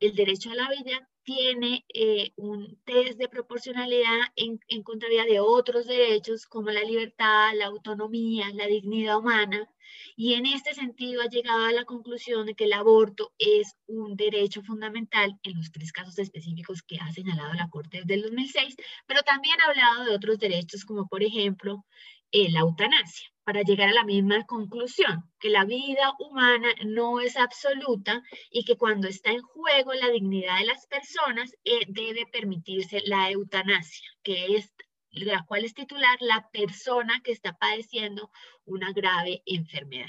El 0.00 0.14
derecho 0.14 0.50
a 0.50 0.54
la 0.54 0.68
vida 0.68 1.08
tiene 1.24 1.84
eh, 1.94 2.32
un 2.36 2.80
test 2.84 3.18
de 3.18 3.28
proporcionalidad 3.28 4.20
en, 4.36 4.58
en 4.68 4.82
de 4.82 5.40
otros 5.40 5.86
derechos 5.86 6.46
como 6.46 6.70
la 6.70 6.82
libertad, 6.82 7.52
la 7.54 7.66
autonomía, 7.66 8.50
la 8.54 8.66
dignidad 8.66 9.18
humana. 9.18 9.68
Y 10.16 10.34
en 10.34 10.46
este 10.46 10.74
sentido 10.74 11.22
ha 11.22 11.28
llegado 11.28 11.66
a 11.66 11.72
la 11.72 11.84
conclusión 11.84 12.46
de 12.46 12.54
que 12.54 12.64
el 12.64 12.72
aborto 12.72 13.32
es 13.38 13.76
un 13.86 14.16
derecho 14.16 14.62
fundamental 14.62 15.38
en 15.42 15.56
los 15.56 15.70
tres 15.70 15.92
casos 15.92 16.18
específicos 16.18 16.82
que 16.82 16.98
ha 16.98 17.12
señalado 17.12 17.52
la 17.54 17.68
Corte 17.68 17.98
desde 17.98 18.14
el 18.14 18.22
2006, 18.22 18.76
pero 19.06 19.22
también 19.22 19.56
ha 19.60 19.70
hablado 19.70 20.04
de 20.04 20.14
otros 20.14 20.38
derechos 20.38 20.84
como 20.84 21.06
por 21.08 21.22
ejemplo 21.22 21.84
eh, 22.32 22.50
la 22.50 22.60
eutanasia 22.60 23.28
para 23.44 23.62
llegar 23.62 23.88
a 23.88 23.92
la 23.92 24.04
misma 24.04 24.44
conclusión, 24.46 25.24
que 25.38 25.50
la 25.50 25.64
vida 25.64 26.14
humana 26.18 26.68
no 26.84 27.20
es 27.20 27.36
absoluta 27.36 28.22
y 28.50 28.64
que 28.64 28.76
cuando 28.76 29.08
está 29.08 29.30
en 29.30 29.42
juego 29.42 29.92
la 29.94 30.10
dignidad 30.10 30.58
de 30.58 30.66
las 30.66 30.86
personas 30.86 31.52
eh, 31.64 31.80
debe 31.88 32.26
permitirse 32.26 33.00
la 33.04 33.30
eutanasia, 33.30 34.08
que 34.22 34.56
es 34.56 34.72
la 35.10 35.44
cual 35.46 35.64
es 35.64 35.74
titular 35.74 36.16
la 36.20 36.48
persona 36.52 37.20
que 37.22 37.32
está 37.32 37.52
padeciendo 37.56 38.30
una 38.64 38.92
grave 38.92 39.42
enfermedad. 39.44 40.08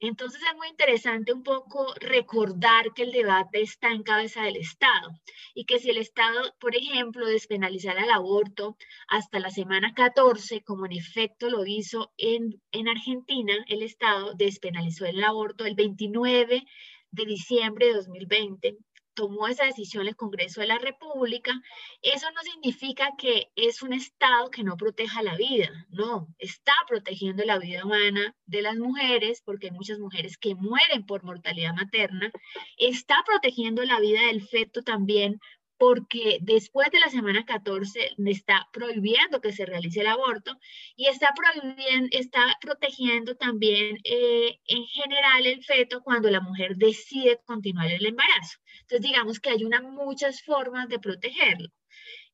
Entonces 0.00 0.40
es 0.42 0.56
muy 0.56 0.68
interesante 0.68 1.32
un 1.32 1.42
poco 1.42 1.94
recordar 2.00 2.92
que 2.94 3.02
el 3.02 3.12
debate 3.12 3.62
está 3.62 3.90
en 3.92 4.02
cabeza 4.02 4.42
del 4.42 4.56
Estado 4.56 5.10
y 5.54 5.64
que 5.64 5.78
si 5.78 5.90
el 5.90 5.98
Estado, 5.98 6.54
por 6.60 6.76
ejemplo, 6.76 7.26
despenalizara 7.26 8.04
el 8.04 8.10
aborto 8.10 8.76
hasta 9.08 9.38
la 9.38 9.50
semana 9.50 9.94
14, 9.94 10.62
como 10.62 10.86
en 10.86 10.92
efecto 10.92 11.48
lo 11.50 11.64
hizo 11.64 12.12
en, 12.18 12.60
en 12.72 12.88
Argentina, 12.88 13.54
el 13.68 13.82
Estado 13.82 14.34
despenalizó 14.34 15.06
el 15.06 15.22
aborto 15.24 15.64
el 15.64 15.74
29 15.74 16.64
de 17.10 17.24
diciembre 17.24 17.86
de 17.86 17.94
2020 17.94 18.76
tomó 19.16 19.48
esa 19.48 19.64
decisión 19.64 20.06
el 20.06 20.14
Congreso 20.14 20.60
de 20.60 20.68
la 20.68 20.78
República, 20.78 21.60
eso 22.02 22.30
no 22.30 22.42
significa 22.42 23.10
que 23.18 23.50
es 23.56 23.82
un 23.82 23.92
Estado 23.94 24.50
que 24.50 24.62
no 24.62 24.76
proteja 24.76 25.22
la 25.22 25.34
vida, 25.36 25.86
no, 25.88 26.28
está 26.38 26.74
protegiendo 26.86 27.42
la 27.44 27.58
vida 27.58 27.84
humana 27.84 28.36
de 28.44 28.62
las 28.62 28.76
mujeres, 28.76 29.42
porque 29.44 29.68
hay 29.68 29.72
muchas 29.72 29.98
mujeres 29.98 30.36
que 30.38 30.54
mueren 30.54 31.04
por 31.06 31.24
mortalidad 31.24 31.74
materna, 31.74 32.30
está 32.76 33.16
protegiendo 33.26 33.82
la 33.84 33.98
vida 33.98 34.20
del 34.26 34.46
feto 34.46 34.82
también 34.82 35.40
porque 35.78 36.38
después 36.40 36.90
de 36.90 37.00
la 37.00 37.08
semana 37.08 37.44
14 37.44 38.14
está 38.26 38.68
prohibiendo 38.72 39.40
que 39.40 39.52
se 39.52 39.66
realice 39.66 40.00
el 40.00 40.06
aborto 40.06 40.58
y 40.96 41.06
está, 41.06 41.32
prohibiendo, 41.34 42.08
está 42.12 42.56
protegiendo 42.60 43.36
también 43.36 43.98
eh, 44.04 44.60
en 44.66 44.84
general 44.86 45.46
el 45.46 45.62
feto 45.64 46.02
cuando 46.02 46.30
la 46.30 46.40
mujer 46.40 46.76
decide 46.76 47.40
continuar 47.44 47.90
el 47.90 48.06
embarazo. 48.06 48.58
Entonces 48.82 49.02
digamos 49.02 49.40
que 49.40 49.50
hay 49.50 49.64
una, 49.64 49.82
muchas 49.82 50.42
formas 50.42 50.88
de 50.88 50.98
protegerlo. 50.98 51.68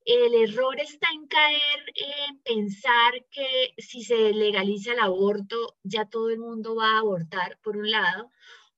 El 0.04 0.34
error 0.34 0.80
está 0.80 1.08
en 1.14 1.26
caer 1.28 1.84
en 1.94 2.38
pensar 2.40 3.24
que 3.30 3.72
si 3.78 4.02
se 4.02 4.32
legaliza 4.32 4.92
el 4.92 4.98
aborto 4.98 5.76
ya 5.84 6.06
todo 6.06 6.30
el 6.30 6.40
mundo 6.40 6.74
va 6.74 6.96
a 6.96 6.98
abortar, 6.98 7.58
por 7.62 7.76
un 7.76 7.88
lado, 7.88 8.30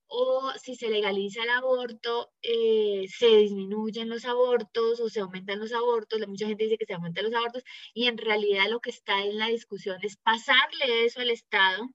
o 0.07 0.51
si 0.61 0.75
se 0.75 0.89
legaliza 0.89 1.43
el 1.43 1.49
aborto, 1.49 2.31
eh, 2.41 3.05
se 3.09 3.27
disminuyen 3.37 4.09
los 4.09 4.25
abortos 4.25 4.99
o 4.99 5.09
se 5.09 5.19
aumentan 5.21 5.59
los 5.59 5.73
abortos. 5.73 6.19
Mucha 6.27 6.47
gente 6.47 6.65
dice 6.65 6.77
que 6.77 6.85
se 6.85 6.93
aumentan 6.93 7.25
los 7.25 7.33
abortos 7.33 7.63
y 7.93 8.07
en 8.07 8.17
realidad 8.17 8.69
lo 8.69 8.79
que 8.79 8.91
está 8.91 9.23
en 9.23 9.37
la 9.39 9.47
discusión 9.47 9.97
es 10.03 10.17
pasarle 10.17 11.05
eso 11.05 11.21
al 11.21 11.29
Estado 11.31 11.89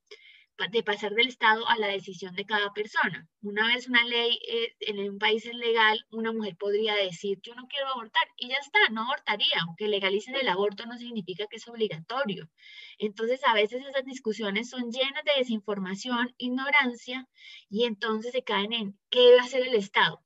de 0.69 0.83
pasar 0.83 1.14
del 1.14 1.29
Estado 1.29 1.67
a 1.69 1.79
la 1.79 1.88
decisión 1.88 2.35
de 2.35 2.45
cada 2.45 2.73
persona. 2.73 3.29
Una 3.43 3.67
vez 3.69 3.88
una 3.88 4.05
ley 4.05 4.38
eh, 4.49 4.75
en 4.81 4.99
un 5.11 5.19
país 5.19 5.47
es 5.47 5.55
legal, 5.55 6.05
una 6.11 6.33
mujer 6.33 6.57
podría 6.57 6.95
decir, 6.95 7.38
yo 7.43 7.55
no 7.55 7.67
quiero 7.69 7.88
abortar 7.88 8.25
y 8.37 8.49
ya 8.49 8.57
está, 8.57 8.79
no 8.90 9.02
abortaría. 9.02 9.61
Aunque 9.67 9.88
legalicen 9.88 10.37
el 10.37 10.49
aborto 10.49 10.87
no 10.87 10.99
significa 10.99 11.47
que 11.49 11.57
es 11.57 11.69
obligatorio. 11.69 12.49
Entonces 12.99 13.40
a 13.47 13.55
veces 13.55 13.85
esas 13.87 14.05
discusiones 14.05 14.69
son 14.69 14.90
llenas 14.90 15.25
de 15.25 15.38
desinformación, 15.38 16.35
ignorancia 16.38 17.26
y 17.69 17.85
entonces 17.85 18.33
se 18.33 18.43
caen 18.43 18.73
en 18.73 18.99
qué 19.11 19.21
debe 19.21 19.40
hacer 19.40 19.67
el 19.67 19.75
Estado 19.75 20.23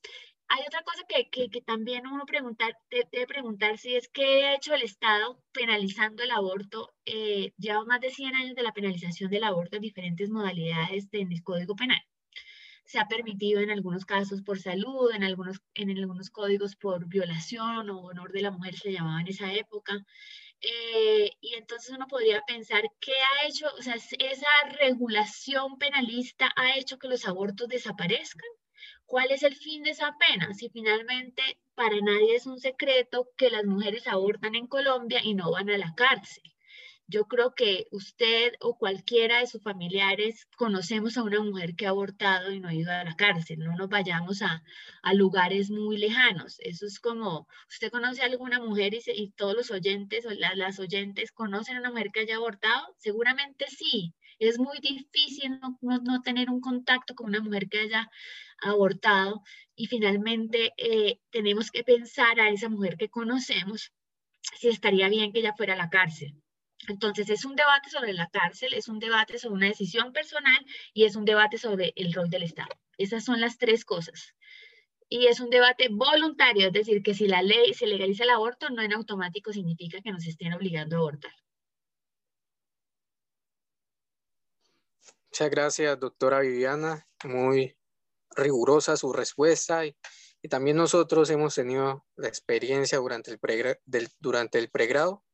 hay 0.55 0.63
otra 0.69 0.83
cosa 0.85 1.03
que, 1.09 1.29
que, 1.31 1.61
también 1.63 2.07
uno 2.07 2.25
preguntar, 2.27 2.77
debe 2.89 3.27
preguntar 3.27 3.77
si 3.77 3.97
es 3.97 4.09
qué 4.09 4.45
ha 4.47 4.55
hecho 4.55 4.73
el 4.73 4.83
Estado 4.83 5.43
penalizando 5.53 6.23
el 6.23 6.31
aborto. 6.31 6.95
Eh, 7.05 7.53
lleva 7.59 7.85
más 7.85 8.01
de 8.01 8.11
100 8.11 8.37
años 8.37 8.55
de 8.55 8.63
la 8.63 8.73
penalización 8.73 9.31
del 9.31 9.43
aborto 9.43 9.77
en 9.77 9.83
diferentes 9.83 10.31
modalidades 10.31 11.09
en 11.11 11.33
el 11.33 11.43
Código 11.43 11.75
Penal. 11.75 12.01
Se 12.85 13.01
ha 13.01 13.09
permitido 13.09 13.63
en 13.63 13.71
algunos 13.71 14.05
casos 14.05 14.43
por 14.43 14.61
salud, 14.61 15.11
en 15.13 15.25
algunos, 15.25 15.61
en 15.75 15.91
algunos 15.99 16.31
códigos 16.31 16.77
por 16.77 17.09
violación 17.09 17.91
o 17.91 18.03
honor 18.03 18.31
de 18.31 18.43
la 18.43 18.53
mujer 18.53 18.77
se 18.77 18.93
llamaba 18.93 19.23
en 19.23 19.29
esa 19.29 19.53
época. 19.53 20.05
Eh, 20.61 21.31
y 21.41 21.55
entonces 21.55 21.91
uno 21.97 22.07
podría 22.07 22.43
pensar 22.47 22.83
qué 23.01 23.13
ha 23.13 23.49
hecho, 23.49 23.67
o 23.77 23.83
sea, 23.83 23.97
esa 23.97 24.47
regulación 24.79 25.79
penalista 25.79 26.53
ha 26.55 26.77
hecho 26.79 26.99
que 26.99 27.09
los 27.09 27.27
abortos 27.27 27.69
desaparezcan 27.69 28.49
¿Cuál 29.07 29.31
es 29.31 29.43
el 29.43 29.55
fin 29.55 29.83
de 29.83 29.91
esa 29.91 30.17
pena? 30.19 30.55
Si 30.55 30.69
finalmente 30.71 31.43
para 31.75 32.01
nadie 32.01 32.37
es 32.37 32.47
un 32.47 32.59
secreto 32.59 33.29
que 33.37 33.51
las 33.51 33.65
mujeres 33.65 34.07
abortan 34.07 34.55
en 34.55 34.67
Colombia 34.67 35.21
y 35.23 35.35
no 35.35 35.51
van 35.51 35.71
a 35.71 35.79
la 35.79 35.95
cárcel. 35.95 36.45
Yo 37.07 37.27
creo 37.27 37.55
que 37.55 37.87
usted 37.91 38.55
o 38.61 38.79
cualquiera 38.79 39.41
de 39.41 39.47
sus 39.47 39.63
familiares 39.63 40.47
conocemos 40.57 41.19
a 41.19 41.23
una 41.23 41.41
mujer 41.41 41.77
que 41.77 41.87
ha 41.87 41.91
abortado 41.91 42.51
y 42.51 42.61
no 42.61 42.69
ha 42.69 42.75
ido 42.75 42.91
a 42.93 43.05
la 43.05 43.15
cárcel. 43.15 43.59
No 43.59 43.77
nos 43.77 43.91
vayamos 43.91 44.41
a, 44.41 44.63
lugares 45.13 45.71
muy 45.71 45.99
lejanos. 45.99 46.57
Eso 46.61 46.87
es 46.87 46.99
como, 47.01 47.47
usted 47.69 47.91
conoce 47.91 48.23
a 48.23 48.27
alguna 48.27 48.59
mujer 48.59 48.95
y, 48.95 49.31
todos 49.33 49.55
los 49.55 49.71
oyentes 49.71 50.25
o 50.25 50.31
las 50.31 50.79
oyentes 50.79 51.31
conocen 51.31 51.77
a 51.77 51.81
una 51.81 51.91
mujer 51.91 52.11
que 52.11 52.21
haya 52.21 52.37
abortado. 52.37 52.87
Seguramente 52.99 53.67
sí. 53.69 54.15
Es 54.39 54.59
muy 54.59 54.79
difícil 54.81 55.59
no, 55.81 56.23
tener 56.23 56.51
un 56.51 56.61
contacto 56.61 57.15
con 57.15 57.29
una 57.29 57.41
mujer 57.41 57.69
que 57.69 57.81
haya 57.81 58.11
abortado 58.63 59.43
y 59.75 59.87
finalmente 59.87 60.73
eh, 60.77 61.21
tenemos 61.31 61.71
que 61.71 61.85
pensar 61.85 62.41
a 62.41 62.51
esa 62.51 62.69
mujer 62.69 62.97
que 62.97 63.09
conocemos 63.09 63.93
si 64.59 64.69
estaría 64.69 65.09
bien 65.09 65.33
que 65.33 65.41
ella 65.41 65.55
fuera 65.57 65.75
a 65.75 65.77
la 65.79 65.91
cárcel. 65.91 66.35
Entonces 66.89 67.31
es 67.31 67.45
un 67.45 67.57
debate 67.57 67.89
sobre 67.91 68.13
la 68.13 68.29
cárcel, 68.29 68.75
es 68.75 68.89
un 68.89 68.99
debate 68.99 69.39
sobre 69.39 69.55
una 69.55 69.69
decisión 69.69 70.13
personal 70.13 70.65
y 70.93 71.05
es 71.05 71.17
un 71.17 71.25
debate 71.25 71.59
sobre 71.59 71.93
el 71.97 72.13
rol 72.13 72.29
del 72.29 72.43
Estado. 72.43 72.75
Esas 72.99 73.25
son 73.25 73.41
las 73.41 73.59
tres 73.59 73.85
cosas. 73.85 74.35
Y 75.09 75.27
es 75.27 75.41
un 75.41 75.51
debate 75.51 75.89
voluntario, 75.91 76.67
es 76.67 76.73
decir, 76.73 77.03
que 77.03 77.15
si 77.15 77.27
la 77.29 77.43
ley 77.43 77.73
se 77.75 77.87
legaliza 77.87 78.25
el 78.25 78.31
aborto, 78.31 78.71
no 78.71 78.83
en 78.83 78.93
automático 78.93 79.53
significa 79.53 80.01
que 80.03 80.11
nos 80.11 80.27
estén 80.27 80.53
obligando 80.53 80.97
a 80.97 80.99
abortar. 81.01 81.33
Muchas 85.35 85.51
gracias, 85.51 85.99
doctora 85.99 86.39
Viviana. 86.39 87.09
Muy 87.25 87.77
rigurosa 88.37 88.97
su 88.97 89.13
respuesta 89.13 89.85
y, 89.85 89.97
también 90.49 90.77
nosotros 90.77 91.29
hemos 91.29 91.57
tenido 91.57 92.07
la 92.15 92.29
experiencia 92.29 92.99
durante 92.99 93.33
el, 93.33 94.09
durante 94.21 94.61
el 94.61 94.71
pregrado 94.71 95.25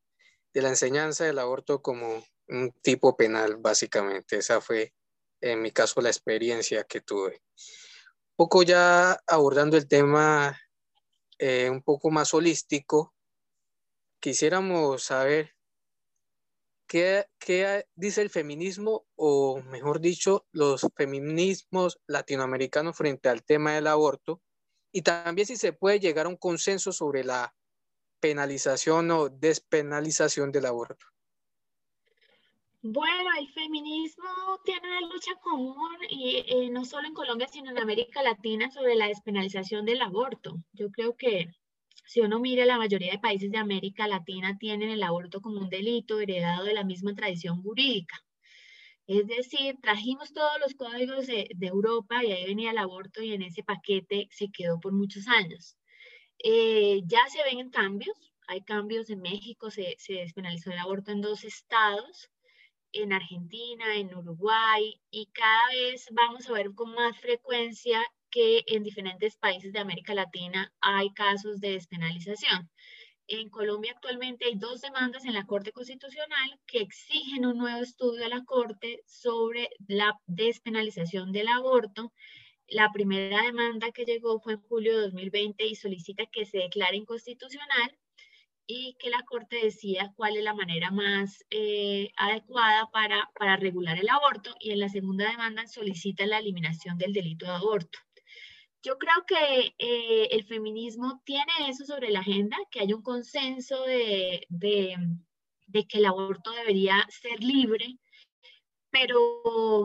de 0.55 0.63
la 0.63 0.71
enseñanza 0.71 1.27
del 1.27 1.39
aborto 1.39 1.83
como 1.83 2.25
un 2.49 2.73
tipo 2.81 3.15
penal, 3.15 3.59
básicamente. 3.59 4.39
Esa 4.39 4.63
fue, 4.63 4.95
en 5.43 5.61
mi 5.61 5.71
caso, 5.71 6.01
la 6.01 6.09
experiencia 6.09 6.83
que 6.85 7.03
tuve. 7.03 7.43
Un 7.43 8.37
poco 8.37 8.63
ya 8.63 9.21
abordando 9.27 9.77
el 9.77 9.87
tema 9.87 10.59
eh, 11.39 11.69
un 11.69 11.83
poco 11.83 12.09
más 12.11 12.33
holístico, 12.33 13.15
quisiéramos 14.19 15.03
saber 15.03 15.55
qué, 16.91 17.27
qué 17.39 17.87
dice 17.95 18.21
el 18.21 18.31
feminismo, 18.31 19.07
o 19.15 19.63
mejor 19.63 20.01
dicho, 20.01 20.45
los 20.51 20.85
feminismos 20.97 22.01
latinoamericanos 22.09 22.97
frente 22.97 23.29
al 23.29 23.45
tema 23.45 23.75
del 23.75 23.87
aborto, 23.87 24.43
y 24.91 25.03
también 25.03 25.47
si 25.47 25.57
se 25.57 25.73
puede 25.73 26.01
llegar 26.01 26.27
a 26.27 26.29
un 26.29 26.37
consenso 26.37 26.91
sobre 26.91 27.23
la 27.23 27.55
penalización 28.19 29.09
o 29.13 29.29
despenalización 29.29 30.51
del 30.51 30.67
aborto? 30.67 31.07
Bueno, 32.83 33.31
el 33.39 33.49
feminismo 33.53 34.59
tiene 34.65 34.89
una 34.89 35.13
lucha 35.13 35.33
común 35.43 35.97
y 36.09 36.45
eh, 36.49 36.71
no 36.71 36.85
solo 36.85 37.07
en 37.07 37.15
Colombia, 37.15 37.47
sino 37.47 37.71
en 37.71 37.79
América 37.79 38.21
Latina 38.25 38.69
sobre 38.69 38.97
la 38.97 39.07
despenalización 39.07 39.85
del 39.85 40.03
aborto. 40.03 40.57
Yo 40.73 40.91
creo 40.91 41.15
que 41.15 41.53
si 42.07 42.21
uno 42.21 42.41
mira, 42.41 42.65
la 42.65 42.79
mayoría 42.79 43.13
de 43.13 43.19
países 43.19 43.51
de 43.51 43.59
América 43.59 44.09
Latina 44.09 44.57
tienen 44.59 44.91
el 44.91 45.03
aborto 45.03 45.41
como 45.41 45.61
un 45.61 45.69
delito 45.71 46.21
heredado 46.21 46.65
de 46.65 46.75
la 46.75 46.85
misma 46.85 47.15
tradición 47.15 47.63
jurídica. 47.63 48.17
Es 49.07 49.27
decir, 49.27 49.77
trajimos 49.83 50.33
todos 50.33 50.61
los 50.61 50.75
códigos 50.75 51.27
de, 51.27 51.49
Europa 51.61 52.25
y 52.25 52.33
ahí 52.33 52.45
venía 52.47 52.71
el 52.71 52.79
aborto 52.79 53.23
y 53.23 53.33
en 53.33 53.43
ese 53.43 53.63
paquete 53.65 54.29
se 54.31 54.51
quedó 54.53 54.79
por 54.81 54.93
muchos 54.93 55.27
años. 55.29 55.77
Eh, 56.39 57.03
ya 57.07 57.27
se 57.29 57.43
ven 57.45 57.71
cambios, 57.71 58.17
hay 58.47 58.63
cambios 58.63 59.11
en 59.11 59.21
México, 59.21 59.71
se, 59.71 59.97
se 59.99 60.15
despenalizó 60.15 60.71
el 60.71 60.79
aborto 60.79 61.11
en 61.13 61.23
dos 61.23 61.45
estados, 61.45 62.31
en 62.93 63.13
Argentina, 63.13 63.97
en 63.97 64.15
Uruguay, 64.15 65.01
y 65.11 65.27
cada 65.33 65.69
vez 65.69 66.07
vamos 66.13 66.49
a 66.49 66.53
ver 66.53 66.75
con 66.75 66.93
más 66.95 67.19
frecuencia 67.19 68.01
que 68.31 68.65
en 68.67 68.83
diferentes 68.83 69.37
países 69.37 69.73
de 69.73 69.81
América 69.81 70.15
Latina 70.15 70.73
hay 70.81 71.11
casos 71.13 71.61
de 71.61 71.73
despenalización. 71.73 72.71
En 73.27 73.49
Colombia 73.49 73.93
actualmente 73.95 74.47
hay 74.47 74.57
dos 74.57 74.81
demandas 74.81 75.25
en 75.25 75.35
la 75.35 75.47
Corte 75.47 75.73
Constitucional 75.73 76.61
que 76.67 76.81
exigen 76.81 77.47
un 77.47 77.59
nuevo 77.59 77.83
estudio 77.83 78.25
a 78.25 78.29
la 78.29 78.45
Corte 78.45 79.03
sobre 79.07 79.71
la 79.87 80.19
despenalización 80.27 81.33
del 81.33 81.49
aborto 81.49 82.13
la 82.71 82.93
primera 82.93 83.43
demanda 83.43 83.91
que 83.91 84.05
llegó 84.05 84.39
fue 84.39 84.53
en 84.55 84.61
julio 84.61 84.97
de 84.97 85.03
2020 85.03 85.67
y 85.67 85.75
solicita 85.75 86.27
que 86.27 86.47
se 86.47 86.59
declare 86.59 86.97
inconstitucional 86.97 87.99
y 88.67 88.95
que 89.01 89.11
la 89.11 89.25
Corte 89.25 89.57
decida 89.57 90.13
cuál 90.15 90.37
es 90.37 90.45
la 90.45 90.55
manera 90.55 90.93
más 90.93 91.45
eh, 91.51 92.13
adecuada 92.17 92.89
para, 92.93 93.29
para 93.37 93.57
regular 93.57 93.99
el 93.99 94.09
aborto. 94.09 94.55
Y 94.61 94.71
en 94.71 94.79
la 94.79 94.89
segunda 94.89 95.29
demanda 95.29 95.67
solicita 95.67 96.27
la 96.27 96.39
eliminación 96.39 96.97
del 96.97 97.13
delito 97.13 97.47
de 97.47 97.53
aborto. 97.53 97.99
Yo 98.83 98.97
creo 98.99 99.25
que 99.27 99.75
eh, 99.79 100.29
el 100.31 100.45
feminismo 100.45 101.21
tiene 101.25 101.53
eso 101.69 101.85
sobre 101.85 102.11
la 102.11 102.21
agenda, 102.21 102.57
que 102.71 102.81
hay 102.81 102.93
un 102.93 103.03
consenso 103.03 103.85
de, 103.85 104.47
de, 104.49 104.97
de 105.67 105.87
que 105.87 105.99
el 105.99 106.07
aborto 106.07 106.51
debería 106.53 107.07
ser 107.11 107.43
libre, 107.43 107.99
pero 108.91 109.21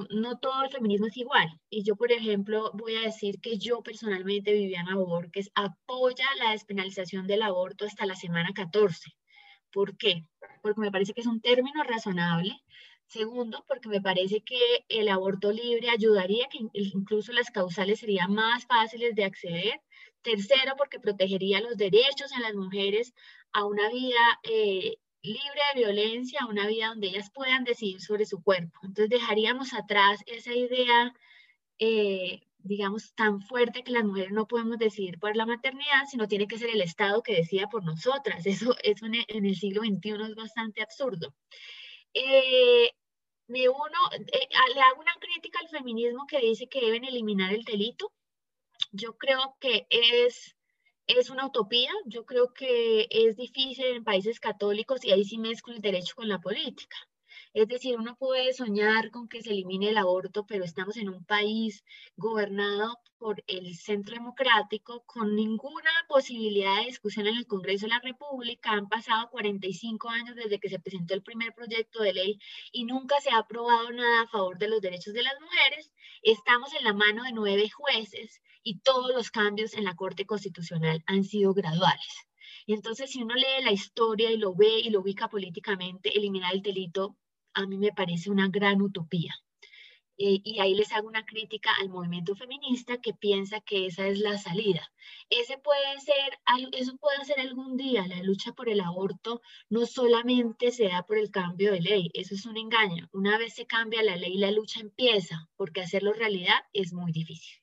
no 0.10 0.40
todo 0.40 0.64
el 0.64 0.72
feminismo 0.72 1.08
es 1.08 1.18
igual. 1.18 1.48
Y 1.70 1.84
yo, 1.84 1.96
por 1.96 2.12
ejemplo, 2.12 2.72
voy 2.74 2.96
a 2.96 3.02
decir 3.02 3.40
que 3.42 3.58
yo 3.58 3.84
personalmente, 3.84 4.54
Viviana 4.54 4.96
Borges, 4.96 5.52
apoya 5.56 6.26
la 6.40 6.52
despenalización 6.52 7.28
del 7.28 7.44
aborto 7.44 7.86
hasta 7.86 8.06
la 8.06 8.16
semana 8.16 8.52
14. 8.54 9.12
¿Por 9.72 9.98
qué? 9.98 10.26
Porque 10.62 10.82
me 10.82 10.92
parece 10.92 11.14
que 11.14 11.22
es 11.22 11.28
un 11.28 11.42
término 11.42 11.84
razonable. 11.84 12.56
Segundo, 13.16 13.64
porque 13.66 13.88
me 13.88 14.02
parece 14.02 14.42
que 14.42 14.60
el 14.90 15.08
aborto 15.08 15.50
libre 15.54 15.90
ayudaría, 15.90 16.50
que 16.50 16.60
incluso 16.74 17.32
las 17.32 17.50
causales 17.50 18.02
serían 18.02 18.34
más 18.34 18.66
fáciles 18.66 19.16
de 19.16 19.24
acceder. 19.24 19.80
Tercero, 20.22 20.74
porque 20.78 21.00
protegería 21.00 21.62
los 21.62 21.78
derechos 21.78 22.30
de 22.32 22.42
las 22.42 22.56
mujeres 22.56 23.14
a 23.54 23.64
una 23.64 23.88
vida 23.90 24.40
eh, 24.44 24.98
libre 25.22 25.62
de 25.74 25.80
violencia, 25.80 26.46
una 26.46 26.68
vida 26.68 26.88
donde 26.90 27.08
ellas 27.08 27.32
puedan 27.34 27.64
decidir 27.64 28.02
sobre 28.02 28.26
su 28.26 28.44
cuerpo. 28.44 28.82
Entonces 28.84 29.10
dejaríamos 29.10 29.74
atrás 29.74 30.20
esa 30.26 30.54
idea, 30.54 31.14
eh, 31.80 32.42
digamos, 32.58 33.14
tan 33.16 33.40
fuerte 33.40 33.86
que 33.86 33.94
las 33.94 34.04
mujeres 34.04 34.32
no 34.34 34.46
podemos 34.46 34.78
decidir 34.78 35.20
por 35.20 35.38
la 35.38 35.46
maternidad, 35.46 36.04
sino 36.12 36.28
tiene 36.28 36.48
que 36.48 36.58
ser 36.58 36.70
el 36.70 36.82
Estado 36.82 37.24
que 37.24 37.34
decida 37.34 37.68
por 37.70 37.86
nosotras. 37.86 38.46
Eso, 38.46 38.76
eso 38.84 39.06
en 39.06 39.46
el 39.46 39.56
siglo 39.56 39.84
XXI 39.84 40.32
es 40.32 40.36
bastante 40.36 40.82
absurdo. 40.82 41.34
Eh, 42.14 42.92
me 43.48 43.70
uno, 43.70 44.00
eh, 44.12 44.48
le 44.74 44.82
hago 44.82 45.02
una 45.02 45.16
crítica 45.20 45.60
al 45.60 45.70
feminismo 45.70 46.26
que 46.28 46.40
dice 46.40 46.68
que 46.68 46.82
deben 46.82 47.04
eliminar 47.06 47.54
el 47.54 47.64
delito. 47.64 48.12
Yo 48.92 49.18
creo 49.18 49.56
que 49.60 49.88
es 49.90 50.56
es 51.08 51.30
una 51.30 51.46
utopía. 51.48 51.92
Yo 52.06 52.26
creo 52.26 52.54
que 52.54 53.08
es 53.10 53.36
difícil 53.36 53.86
en 53.86 54.04
países 54.04 54.40
católicos 54.40 55.04
y 55.04 55.12
ahí 55.12 55.24
sí 55.24 55.38
mezclo 55.38 55.74
el 55.74 55.82
derecho 55.82 56.16
con 56.16 56.28
la 56.28 56.40
política. 56.40 56.98
Es 57.56 57.70
decir, 57.70 57.96
uno 57.98 58.18
puede 58.18 58.52
soñar 58.52 59.12
con 59.12 59.30
que 59.30 59.42
se 59.42 59.52
elimine 59.52 59.88
el 59.88 59.98
aborto, 59.98 60.46
pero 60.46 60.66
estamos 60.66 60.98
en 60.98 61.08
un 61.08 61.24
país 61.24 61.86
gobernado 62.18 63.00
por 63.18 63.46
el 63.48 63.76
centro 63.78 64.14
democrático 64.14 65.06
con 65.06 65.38
ninguna 65.38 65.90
posibilidad 66.10 66.82
de 66.82 66.88
discusión 66.88 67.28
en 67.28 67.38
el 67.38 67.48
Congreso 67.48 67.86
de 67.86 67.92
la 67.94 68.02
República. 68.02 68.74
Han 68.74 68.90
pasado 68.90 69.30
45 69.30 70.10
años 70.10 70.36
desde 70.36 70.60
que 70.60 70.68
se 70.68 70.80
presentó 70.80 71.14
el 71.14 71.24
primer 71.24 71.54
proyecto 71.54 72.04
de 72.04 72.12
ley 72.12 72.40
y 72.74 72.84
nunca 72.84 73.22
se 73.22 73.30
ha 73.32 73.38
aprobado 73.38 73.90
nada 73.94 74.24
a 74.24 74.28
favor 74.28 74.58
de 74.58 74.68
los 74.68 74.82
derechos 74.82 75.14
de 75.14 75.24
las 75.24 75.40
mujeres. 75.40 75.94
Estamos 76.24 76.74
en 76.74 76.84
la 76.84 76.92
mano 76.92 77.24
de 77.24 77.32
nueve 77.32 77.70
jueces 77.70 78.42
y 78.64 78.80
todos 78.80 79.14
los 79.16 79.32
cambios 79.32 79.76
en 79.76 79.86
la 79.86 79.96
Corte 79.96 80.26
Constitucional 80.26 81.06
han 81.08 81.24
sido 81.24 81.54
graduales. 81.54 82.28
entonces, 82.68 83.12
si 83.12 83.24
uno 83.24 83.36
lee 83.36 83.64
la 83.64 83.72
historia 83.72 84.30
y 84.30 84.38
lo 84.38 84.54
ve 84.54 84.82
y 84.84 84.90
lo 84.90 85.00
ubica 85.00 85.30
políticamente, 85.30 86.18
eliminar 86.18 86.54
el 86.54 86.62
delito 86.62 87.16
a 87.56 87.66
mí 87.66 87.78
me 87.78 87.92
parece 87.92 88.30
una 88.30 88.48
gran 88.50 88.82
utopía. 88.82 89.34
Eh, 90.18 90.40
y 90.46 90.60
ahí 90.62 90.76
les 90.76 90.94
hago 90.94 91.10
una 91.10 91.26
crítica 91.26 91.72
al 91.82 91.90
movimiento 91.90 92.36
feminista 92.36 93.02
que 93.02 93.14
piensa 93.14 93.60
que 93.60 93.86
esa 93.88 94.08
es 94.08 94.20
la 94.20 94.38
salida. 94.38 94.90
Ese 95.30 95.58
puede 95.58 96.00
ser, 96.00 96.40
eso 96.72 96.96
puede 96.98 97.26
ser 97.26 97.40
algún 97.42 97.76
día, 97.76 98.08
la 98.08 98.24
lucha 98.24 98.54
por 98.54 98.70
el 98.70 98.80
aborto 98.80 99.42
no 99.70 99.86
solamente 99.86 100.72
se 100.72 100.88
da 100.88 101.04
por 101.04 101.18
el 101.18 101.32
cambio 101.32 101.74
de 101.74 101.82
ley, 101.82 102.12
eso 102.14 102.34
es 102.34 102.46
un 102.46 102.56
engaño. 102.58 103.10
Una 103.12 103.38
vez 103.38 103.56
se 103.56 103.66
cambia 103.66 104.04
la 104.04 104.16
ley, 104.16 104.38
la 104.38 104.52
lucha 104.52 104.80
empieza, 104.80 105.50
porque 105.58 105.82
hacerlo 105.82 106.14
realidad 106.14 106.60
es 106.72 106.94
muy 106.94 107.12
difícil. 107.12 107.58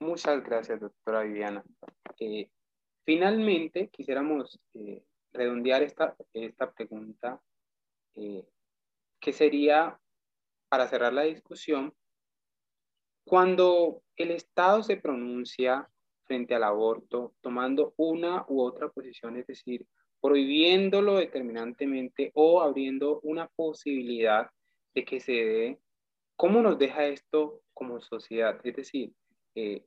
Muchas 0.00 0.44
gracias, 0.44 0.80
doctora 0.80 1.22
Viviana. 1.22 1.64
Eh, 2.20 2.48
Finalmente, 3.08 3.88
quisiéramos 3.88 4.60
eh, 4.74 5.02
redondear 5.32 5.82
esta, 5.82 6.14
esta 6.34 6.70
pregunta, 6.70 7.40
eh, 8.16 8.46
que 9.18 9.32
sería 9.32 9.98
para 10.68 10.88
cerrar 10.88 11.14
la 11.14 11.22
discusión, 11.22 11.94
cuando 13.24 14.02
el 14.14 14.30
Estado 14.32 14.82
se 14.82 14.98
pronuncia 14.98 15.88
frente 16.24 16.54
al 16.54 16.64
aborto, 16.64 17.32
tomando 17.40 17.94
una 17.96 18.44
u 18.46 18.60
otra 18.60 18.90
posición, 18.90 19.38
es 19.38 19.46
decir, 19.46 19.86
prohibiéndolo 20.20 21.16
determinantemente 21.16 22.30
o 22.34 22.60
abriendo 22.60 23.20
una 23.22 23.48
posibilidad 23.56 24.50
de 24.94 25.04
que 25.06 25.20
se 25.20 25.32
dé, 25.32 25.78
¿cómo 26.36 26.60
nos 26.60 26.78
deja 26.78 27.06
esto 27.06 27.62
como 27.72 28.02
sociedad? 28.02 28.60
Es 28.64 28.76
decir, 28.76 29.14
eh, 29.54 29.82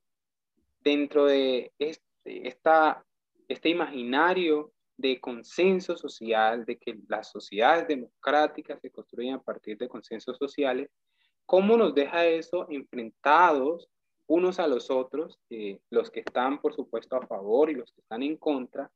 dentro 0.80 1.26
de 1.26 1.72
este, 1.78 2.48
esta, 2.48 3.06
este 3.52 3.70
imaginario 3.70 4.72
de 4.98 5.20
consenso 5.20 5.98
social, 5.98 6.66
de 6.66 6.78
que 6.78 7.00
las 7.08 7.32
sociedades 7.32 7.88
democráticas 7.88 8.80
se 8.82 8.92
construyen 8.92 9.36
a 9.36 9.42
partir 9.42 9.78
de 9.78 9.90
consensos 9.90 10.38
sociales, 10.38 10.90
¿cómo 11.46 11.76
nos 11.76 11.94
deja 11.94 12.26
eso 12.26 12.68
enfrentados 12.70 13.90
unos 14.28 14.60
a 14.60 14.68
los 14.68 14.90
otros, 14.90 15.40
eh, 15.50 15.80
los 15.90 16.10
que 16.10 16.22
están, 16.22 16.62
por 16.62 16.74
supuesto, 16.74 17.16
a 17.16 17.28
favor 17.28 17.70
y 17.70 17.76
los 17.76 17.92
que 17.92 18.02
están 18.02 18.24
en 18.24 18.38
contra? 18.38 18.92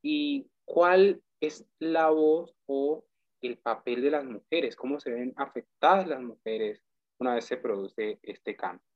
¿Y 0.00 0.46
cuál 0.64 1.20
es 1.40 1.66
la 1.78 2.08
voz 2.10 2.54
o 2.66 3.04
el 3.42 3.58
papel 3.58 4.02
de 4.02 4.10
las 4.12 4.24
mujeres? 4.24 4.76
¿Cómo 4.76 5.00
se 5.00 5.10
ven 5.10 5.34
afectadas 5.36 6.06
las 6.06 6.20
mujeres 6.20 6.82
una 7.18 7.34
vez 7.34 7.44
se 7.44 7.56
produce 7.56 8.18
este 8.22 8.56
cambio? 8.56 8.86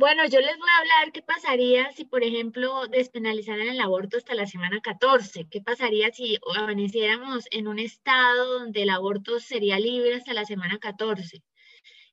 Bueno, 0.00 0.24
yo 0.24 0.40
les 0.40 0.56
voy 0.56 0.68
a 0.70 0.78
hablar 0.78 1.12
qué 1.12 1.20
pasaría 1.20 1.92
si, 1.92 2.06
por 2.06 2.24
ejemplo, 2.24 2.86
despenalizaran 2.86 3.68
el 3.68 3.80
aborto 3.82 4.16
hasta 4.16 4.34
la 4.34 4.46
semana 4.46 4.80
14. 4.80 5.46
¿Qué 5.50 5.60
pasaría 5.60 6.10
si 6.10 6.38
amaneciéramos 6.56 7.44
en 7.50 7.68
un 7.68 7.78
estado 7.78 8.60
donde 8.60 8.84
el 8.84 8.88
aborto 8.88 9.38
sería 9.40 9.78
libre 9.78 10.14
hasta 10.14 10.32
la 10.32 10.46
semana 10.46 10.78
14? 10.78 11.42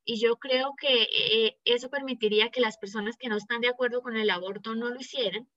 Y 0.03 0.19
yo 0.19 0.35
creo 0.37 0.73
que 0.77 1.03
eh, 1.03 1.57
eso 1.63 1.89
permitiría 1.89 2.49
que 2.51 2.59
las 2.59 2.77
personas 2.77 3.15
que 3.17 3.29
no 3.29 3.37
están 3.37 3.61
de 3.61 3.69
acuerdo 3.69 4.01
con 4.01 4.17
el 4.17 4.31
aborto 4.31 4.75
no 4.75 4.89
lo 4.89 4.99
hicieran, 4.99 5.47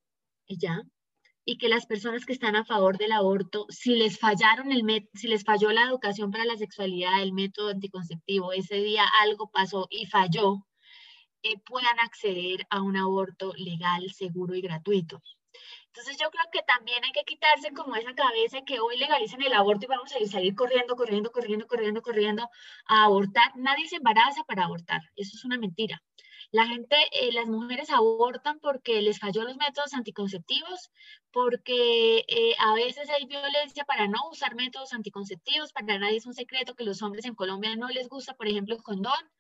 y 0.46 0.56
ya, 0.58 0.82
y 1.44 1.58
que 1.58 1.68
las 1.68 1.86
personas 1.86 2.26
que 2.26 2.32
están 2.32 2.54
a 2.54 2.64
favor 2.64 2.96
del 2.98 3.10
aborto, 3.12 3.66
si 3.70 3.96
les 3.96 4.20
fallaron 4.20 4.70
el 4.70 4.84
si 5.14 5.26
les 5.26 5.42
falló 5.44 5.72
la 5.72 5.82
educación 5.82 6.30
para 6.30 6.44
la 6.44 6.56
sexualidad, 6.56 7.22
el 7.22 7.32
método 7.32 7.70
anticonceptivo, 7.70 8.52
ese 8.52 8.76
día 8.76 9.04
algo 9.22 9.50
pasó 9.50 9.88
y 9.90 10.06
falló, 10.06 10.64
eh, 11.42 11.58
puedan 11.64 11.98
acceder 12.00 12.66
a 12.70 12.82
un 12.82 12.96
aborto 12.96 13.52
legal, 13.56 14.10
seguro 14.12 14.54
y 14.54 14.60
gratuito. 14.60 15.22
Entonces 15.86 16.16
yo 16.18 16.30
creo 16.30 16.44
que 16.52 16.62
también 16.62 17.04
hay 17.04 17.10
que 17.12 17.24
quitarse 17.24 17.72
como 17.72 17.96
esa 17.96 18.14
cabeza 18.14 18.62
que 18.64 18.78
hoy 18.78 18.96
legalizan 18.96 19.42
el 19.42 19.52
aborto 19.52 19.86
y 19.86 19.88
vamos 19.88 20.12
a 20.12 20.26
salir 20.26 20.54
corriendo, 20.54 20.94
corriendo, 20.94 21.32
corriendo, 21.32 21.66
corriendo, 21.66 22.02
corriendo 22.02 22.48
a 22.86 23.04
abortar. 23.04 23.56
Nadie 23.56 23.88
se 23.88 23.96
embaraza 23.96 24.44
para 24.44 24.64
abortar. 24.64 25.00
Eso 25.16 25.36
es 25.36 25.44
una 25.44 25.58
mentira. 25.58 26.00
La 26.52 26.66
gente, 26.66 26.96
eh, 27.12 27.32
las 27.32 27.46
mujeres 27.46 27.90
abortan 27.90 28.58
porque 28.60 29.02
les 29.02 29.20
falló 29.20 29.44
los 29.44 29.56
métodos 29.56 29.94
anticonceptivos, 29.94 30.90
porque 31.32 32.24
eh, 32.26 32.54
a 32.58 32.74
veces 32.74 33.08
hay 33.10 33.26
violencia 33.26 33.84
para 33.84 34.08
no 34.08 34.28
usar 34.30 34.56
métodos 34.56 34.92
anticonceptivos. 34.92 35.72
Para 35.72 35.98
nadie 35.98 36.16
es 36.16 36.26
un 36.26 36.34
secreto 36.34 36.74
que 36.74 36.84
los 36.84 37.02
hombres 37.02 37.24
en 37.24 37.34
Colombia 37.34 37.76
no 37.76 37.88
les 37.88 38.08
gusta, 38.08 38.34
por 38.34 38.48
ejemplo, 38.48 38.74
el 38.74 38.82
condón. 38.82 39.30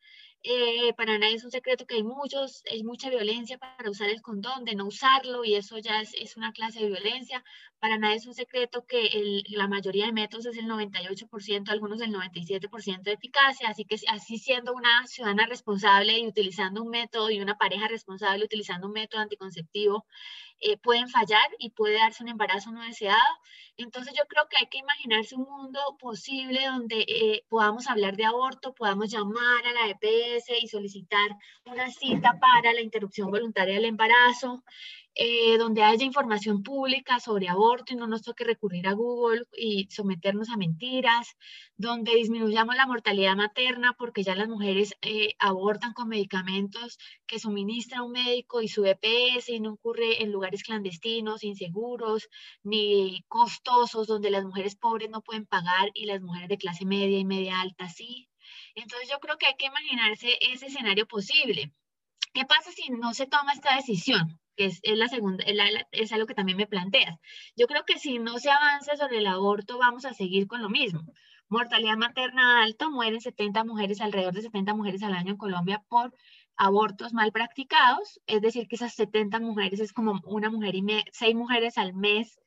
Eh, 0.42 0.94
para 0.94 1.18
nadie 1.18 1.34
es 1.36 1.44
un 1.44 1.50
secreto 1.50 1.86
que 1.86 1.96
hay 1.96 2.02
muchos, 2.02 2.62
hay 2.70 2.82
mucha 2.82 3.10
violencia 3.10 3.58
para 3.58 3.90
usar 3.90 4.08
el 4.08 4.22
condón, 4.22 4.64
de 4.64 4.74
no 4.74 4.86
usarlo, 4.86 5.44
y 5.44 5.54
eso 5.54 5.78
ya 5.78 6.00
es, 6.00 6.14
es 6.14 6.36
una 6.36 6.52
clase 6.52 6.80
de 6.80 6.88
violencia. 6.88 7.44
Para 7.80 7.96
nadie 7.96 8.16
es 8.16 8.26
un 8.26 8.34
secreto 8.34 8.84
que 8.86 9.06
el, 9.06 9.42
la 9.48 9.66
mayoría 9.66 10.04
de 10.04 10.12
métodos 10.12 10.44
es 10.46 10.58
el 10.58 10.66
98%, 10.66 11.70
algunos 11.70 12.00
el 12.02 12.12
97% 12.12 13.02
de 13.02 13.12
eficacia, 13.12 13.68
así 13.70 13.86
que 13.86 13.96
así 14.08 14.36
siendo 14.38 14.74
una 14.74 15.06
ciudadana 15.06 15.46
responsable 15.46 16.18
y 16.18 16.26
utilizando 16.26 16.82
un 16.82 16.90
método 16.90 17.30
y 17.30 17.40
una 17.40 17.56
pareja 17.56 17.88
responsable 17.88 18.44
utilizando 18.44 18.86
un 18.86 18.92
método 18.92 19.22
anticonceptivo, 19.22 20.04
eh, 20.60 20.76
pueden 20.76 21.08
fallar 21.08 21.48
y 21.58 21.70
puede 21.70 21.94
darse 21.94 22.22
un 22.22 22.28
embarazo 22.28 22.70
no 22.70 22.82
deseado. 22.82 23.18
Entonces 23.78 24.12
yo 24.14 24.24
creo 24.28 24.46
que 24.50 24.58
hay 24.58 24.66
que 24.66 24.76
imaginarse 24.76 25.34
un 25.34 25.48
mundo 25.48 25.80
posible 25.98 26.66
donde 26.66 27.06
eh, 27.08 27.44
podamos 27.48 27.88
hablar 27.88 28.14
de 28.14 28.26
aborto, 28.26 28.74
podamos 28.74 29.10
llamar 29.10 29.66
a 29.66 29.72
la 29.72 29.88
EPS 29.88 30.50
y 30.60 30.68
solicitar 30.68 31.30
una 31.64 31.90
cita 31.90 32.38
para 32.38 32.74
la 32.74 32.82
interrupción 32.82 33.30
voluntaria 33.30 33.76
del 33.76 33.86
embarazo, 33.86 34.62
eh, 35.14 35.58
donde 35.58 35.82
haya 35.82 36.04
información 36.04 36.62
pública 36.62 37.20
sobre 37.20 37.48
aborto 37.48 37.92
y 37.92 37.96
no 37.96 38.06
nos 38.06 38.22
toque 38.22 38.44
recurrir 38.44 38.86
a 38.86 38.92
Google 38.92 39.42
y 39.56 39.88
someternos 39.90 40.48
a 40.50 40.56
mentiras, 40.56 41.36
donde 41.76 42.14
disminuyamos 42.14 42.76
la 42.76 42.86
mortalidad 42.86 43.36
materna 43.36 43.94
porque 43.98 44.22
ya 44.22 44.34
las 44.34 44.48
mujeres 44.48 44.94
eh, 45.02 45.34
abortan 45.38 45.92
con 45.92 46.08
medicamentos 46.08 46.98
que 47.26 47.38
suministra 47.38 48.02
un 48.02 48.12
médico 48.12 48.62
y 48.62 48.68
su 48.68 48.84
EPS 48.84 49.48
y 49.48 49.60
no 49.60 49.72
ocurre 49.72 50.22
en 50.22 50.32
lugares 50.32 50.62
clandestinos, 50.62 51.44
inseguros, 51.44 52.28
ni 52.62 53.24
costosos, 53.28 54.06
donde 54.06 54.30
las 54.30 54.44
mujeres 54.44 54.76
pobres 54.76 55.10
no 55.10 55.22
pueden 55.22 55.46
pagar 55.46 55.90
y 55.94 56.06
las 56.06 56.20
mujeres 56.20 56.48
de 56.48 56.58
clase 56.58 56.84
media 56.84 57.18
y 57.18 57.24
media 57.24 57.60
alta 57.60 57.88
sí. 57.88 58.28
Entonces 58.74 59.08
yo 59.10 59.18
creo 59.20 59.36
que 59.38 59.46
hay 59.46 59.56
que 59.56 59.66
imaginarse 59.66 60.38
ese 60.40 60.66
escenario 60.66 61.06
posible. 61.06 61.72
¿Qué 62.32 62.44
pasa 62.44 62.70
si 62.70 62.90
no 62.90 63.12
se 63.12 63.26
toma 63.26 63.52
esta 63.52 63.74
decisión? 63.76 64.40
Que 64.56 64.66
es, 64.66 64.80
la 64.84 65.08
segunda, 65.08 65.44
es 65.92 66.12
algo 66.12 66.26
que 66.26 66.34
también 66.34 66.58
me 66.58 66.66
planteas. 66.66 67.18
Yo 67.56 67.66
creo 67.66 67.84
que 67.84 67.98
si 67.98 68.18
no 68.18 68.38
se 68.38 68.50
avanza 68.50 68.96
sobre 68.96 69.18
el 69.18 69.26
aborto, 69.26 69.78
vamos 69.78 70.04
a 70.04 70.14
seguir 70.14 70.46
con 70.46 70.62
lo 70.62 70.68
mismo. 70.68 71.02
Mortalidad 71.48 71.96
materna 71.96 72.62
alto, 72.62 72.90
mueren 72.90 73.20
70 73.20 73.64
mujeres, 73.64 74.00
alrededor 74.00 74.34
de 74.34 74.42
70 74.42 74.74
mujeres 74.74 75.02
al 75.02 75.14
año 75.14 75.32
en 75.32 75.36
Colombia 75.36 75.82
por 75.88 76.14
abortos 76.56 77.12
mal 77.12 77.32
practicados, 77.32 78.20
es 78.26 78.42
decir, 78.42 78.68
que 78.68 78.76
esas 78.76 78.94
70 78.94 79.40
mujeres 79.40 79.80
es 79.80 79.92
como 79.92 80.20
una 80.24 80.50
mujer 80.50 80.74
y 80.74 80.84
seis 81.12 81.34
mujeres 81.34 81.78
al 81.78 81.94
mes 81.94 82.38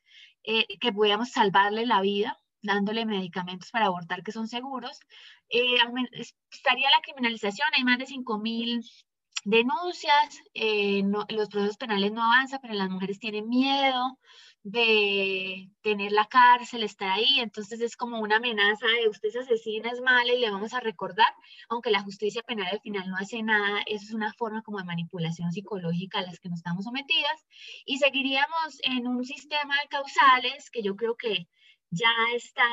eh, 0.44 0.66
que 0.78 0.92
podíamos 0.92 1.30
salvarle 1.30 1.84
la 1.84 2.00
vida 2.00 2.38
dándole 2.64 3.04
medicamentos 3.04 3.70
para 3.70 3.86
abortar 3.86 4.22
que 4.22 4.32
son 4.32 4.48
seguros. 4.48 4.98
Eh, 5.50 5.76
estaría 6.50 6.90
la 6.90 7.02
criminalización, 7.02 7.68
hay 7.76 7.84
más 7.84 7.98
de 7.98 8.06
5 8.06 8.38
mil 8.38 8.82
denuncias, 9.44 10.40
eh, 10.54 11.02
los 11.28 11.48
procesos 11.48 11.76
penales 11.76 12.12
no 12.12 12.22
avanzan, 12.22 12.60
pero 12.62 12.74
las 12.74 12.90
mujeres 12.90 13.18
tienen 13.18 13.48
miedo 13.48 14.18
de 14.64 15.68
tener 15.82 16.10
la 16.10 16.26
cárcel, 16.26 16.82
estar 16.84 17.10
ahí, 17.10 17.38
entonces 17.40 17.82
es 17.82 17.96
como 17.96 18.20
una 18.20 18.36
amenaza 18.36 18.86
de 18.86 19.10
usted 19.10 19.28
es 19.28 19.36
asesina, 19.36 19.90
es 19.90 20.00
mala 20.00 20.32
y 20.32 20.40
le 20.40 20.50
vamos 20.50 20.72
a 20.72 20.80
recordar, 20.80 21.28
aunque 21.68 21.90
la 21.90 22.02
justicia 22.02 22.42
penal 22.42 22.68
al 22.72 22.80
final 22.80 23.10
no 23.10 23.16
hace 23.18 23.42
nada, 23.42 23.82
eso 23.86 24.06
es 24.06 24.14
una 24.14 24.32
forma 24.32 24.62
como 24.62 24.78
de 24.78 24.84
manipulación 24.84 25.52
psicológica 25.52 26.20
a 26.20 26.22
las 26.22 26.40
que 26.40 26.48
nos 26.48 26.60
estamos 26.60 26.84
sometidas. 26.84 27.44
Y 27.84 27.98
seguiríamos 27.98 28.78
en 28.84 29.06
un 29.06 29.22
sistema 29.24 29.74
de 29.82 29.88
causales 29.88 30.70
que 30.70 30.82
yo 30.82 30.96
creo 30.96 31.14
que 31.14 31.46
ya 31.90 32.12
está 32.34 32.66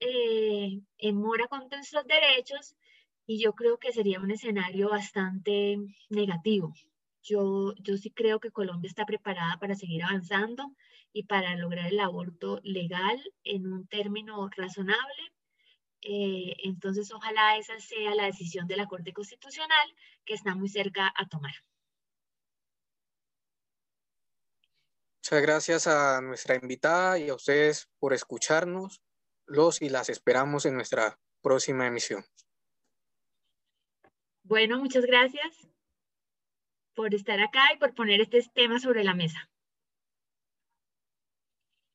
eh, 0.00 0.80
en 0.98 1.16
mora 1.16 1.46
contra 1.46 1.78
nuestros 1.78 2.06
derechos 2.06 2.74
y 3.26 3.40
yo 3.42 3.54
creo 3.54 3.78
que 3.78 3.92
sería 3.92 4.20
un 4.20 4.30
escenario 4.30 4.88
bastante 4.88 5.78
negativo. 6.08 6.72
Yo, 7.22 7.74
yo 7.80 7.96
sí 7.96 8.10
creo 8.10 8.38
que 8.38 8.52
Colombia 8.52 8.88
está 8.88 9.04
preparada 9.04 9.58
para 9.58 9.74
seguir 9.74 10.04
avanzando 10.04 10.72
y 11.12 11.24
para 11.24 11.56
lograr 11.56 11.88
el 11.88 11.98
aborto 11.98 12.60
legal 12.62 13.20
en 13.42 13.72
un 13.72 13.86
término 13.88 14.48
razonable. 14.56 15.32
Eh, 16.02 16.54
entonces, 16.62 17.12
ojalá 17.12 17.56
esa 17.56 17.80
sea 17.80 18.14
la 18.14 18.26
decisión 18.26 18.68
de 18.68 18.76
la 18.76 18.86
Corte 18.86 19.12
Constitucional 19.12 19.88
que 20.24 20.34
está 20.34 20.54
muy 20.54 20.68
cerca 20.68 21.12
a 21.16 21.26
tomar. 21.26 21.54
Muchas 25.24 25.42
gracias 25.42 25.86
a 25.88 26.20
nuestra 26.20 26.54
invitada 26.54 27.18
y 27.18 27.28
a 27.28 27.34
ustedes 27.34 27.88
por 27.98 28.12
escucharnos. 28.12 29.02
Los 29.46 29.82
y 29.82 29.88
las 29.88 30.08
esperamos 30.08 30.66
en 30.66 30.74
nuestra 30.74 31.18
próxima 31.42 31.88
emisión. 31.88 32.24
Bueno, 34.48 34.78
muchas 34.78 35.04
gracias 35.04 35.68
por 36.94 37.12
estar 37.16 37.40
acá 37.40 37.64
y 37.74 37.78
por 37.78 37.94
poner 37.94 38.20
este 38.20 38.40
tema 38.54 38.78
sobre 38.78 39.02
la 39.02 39.12
mesa. 39.12 39.50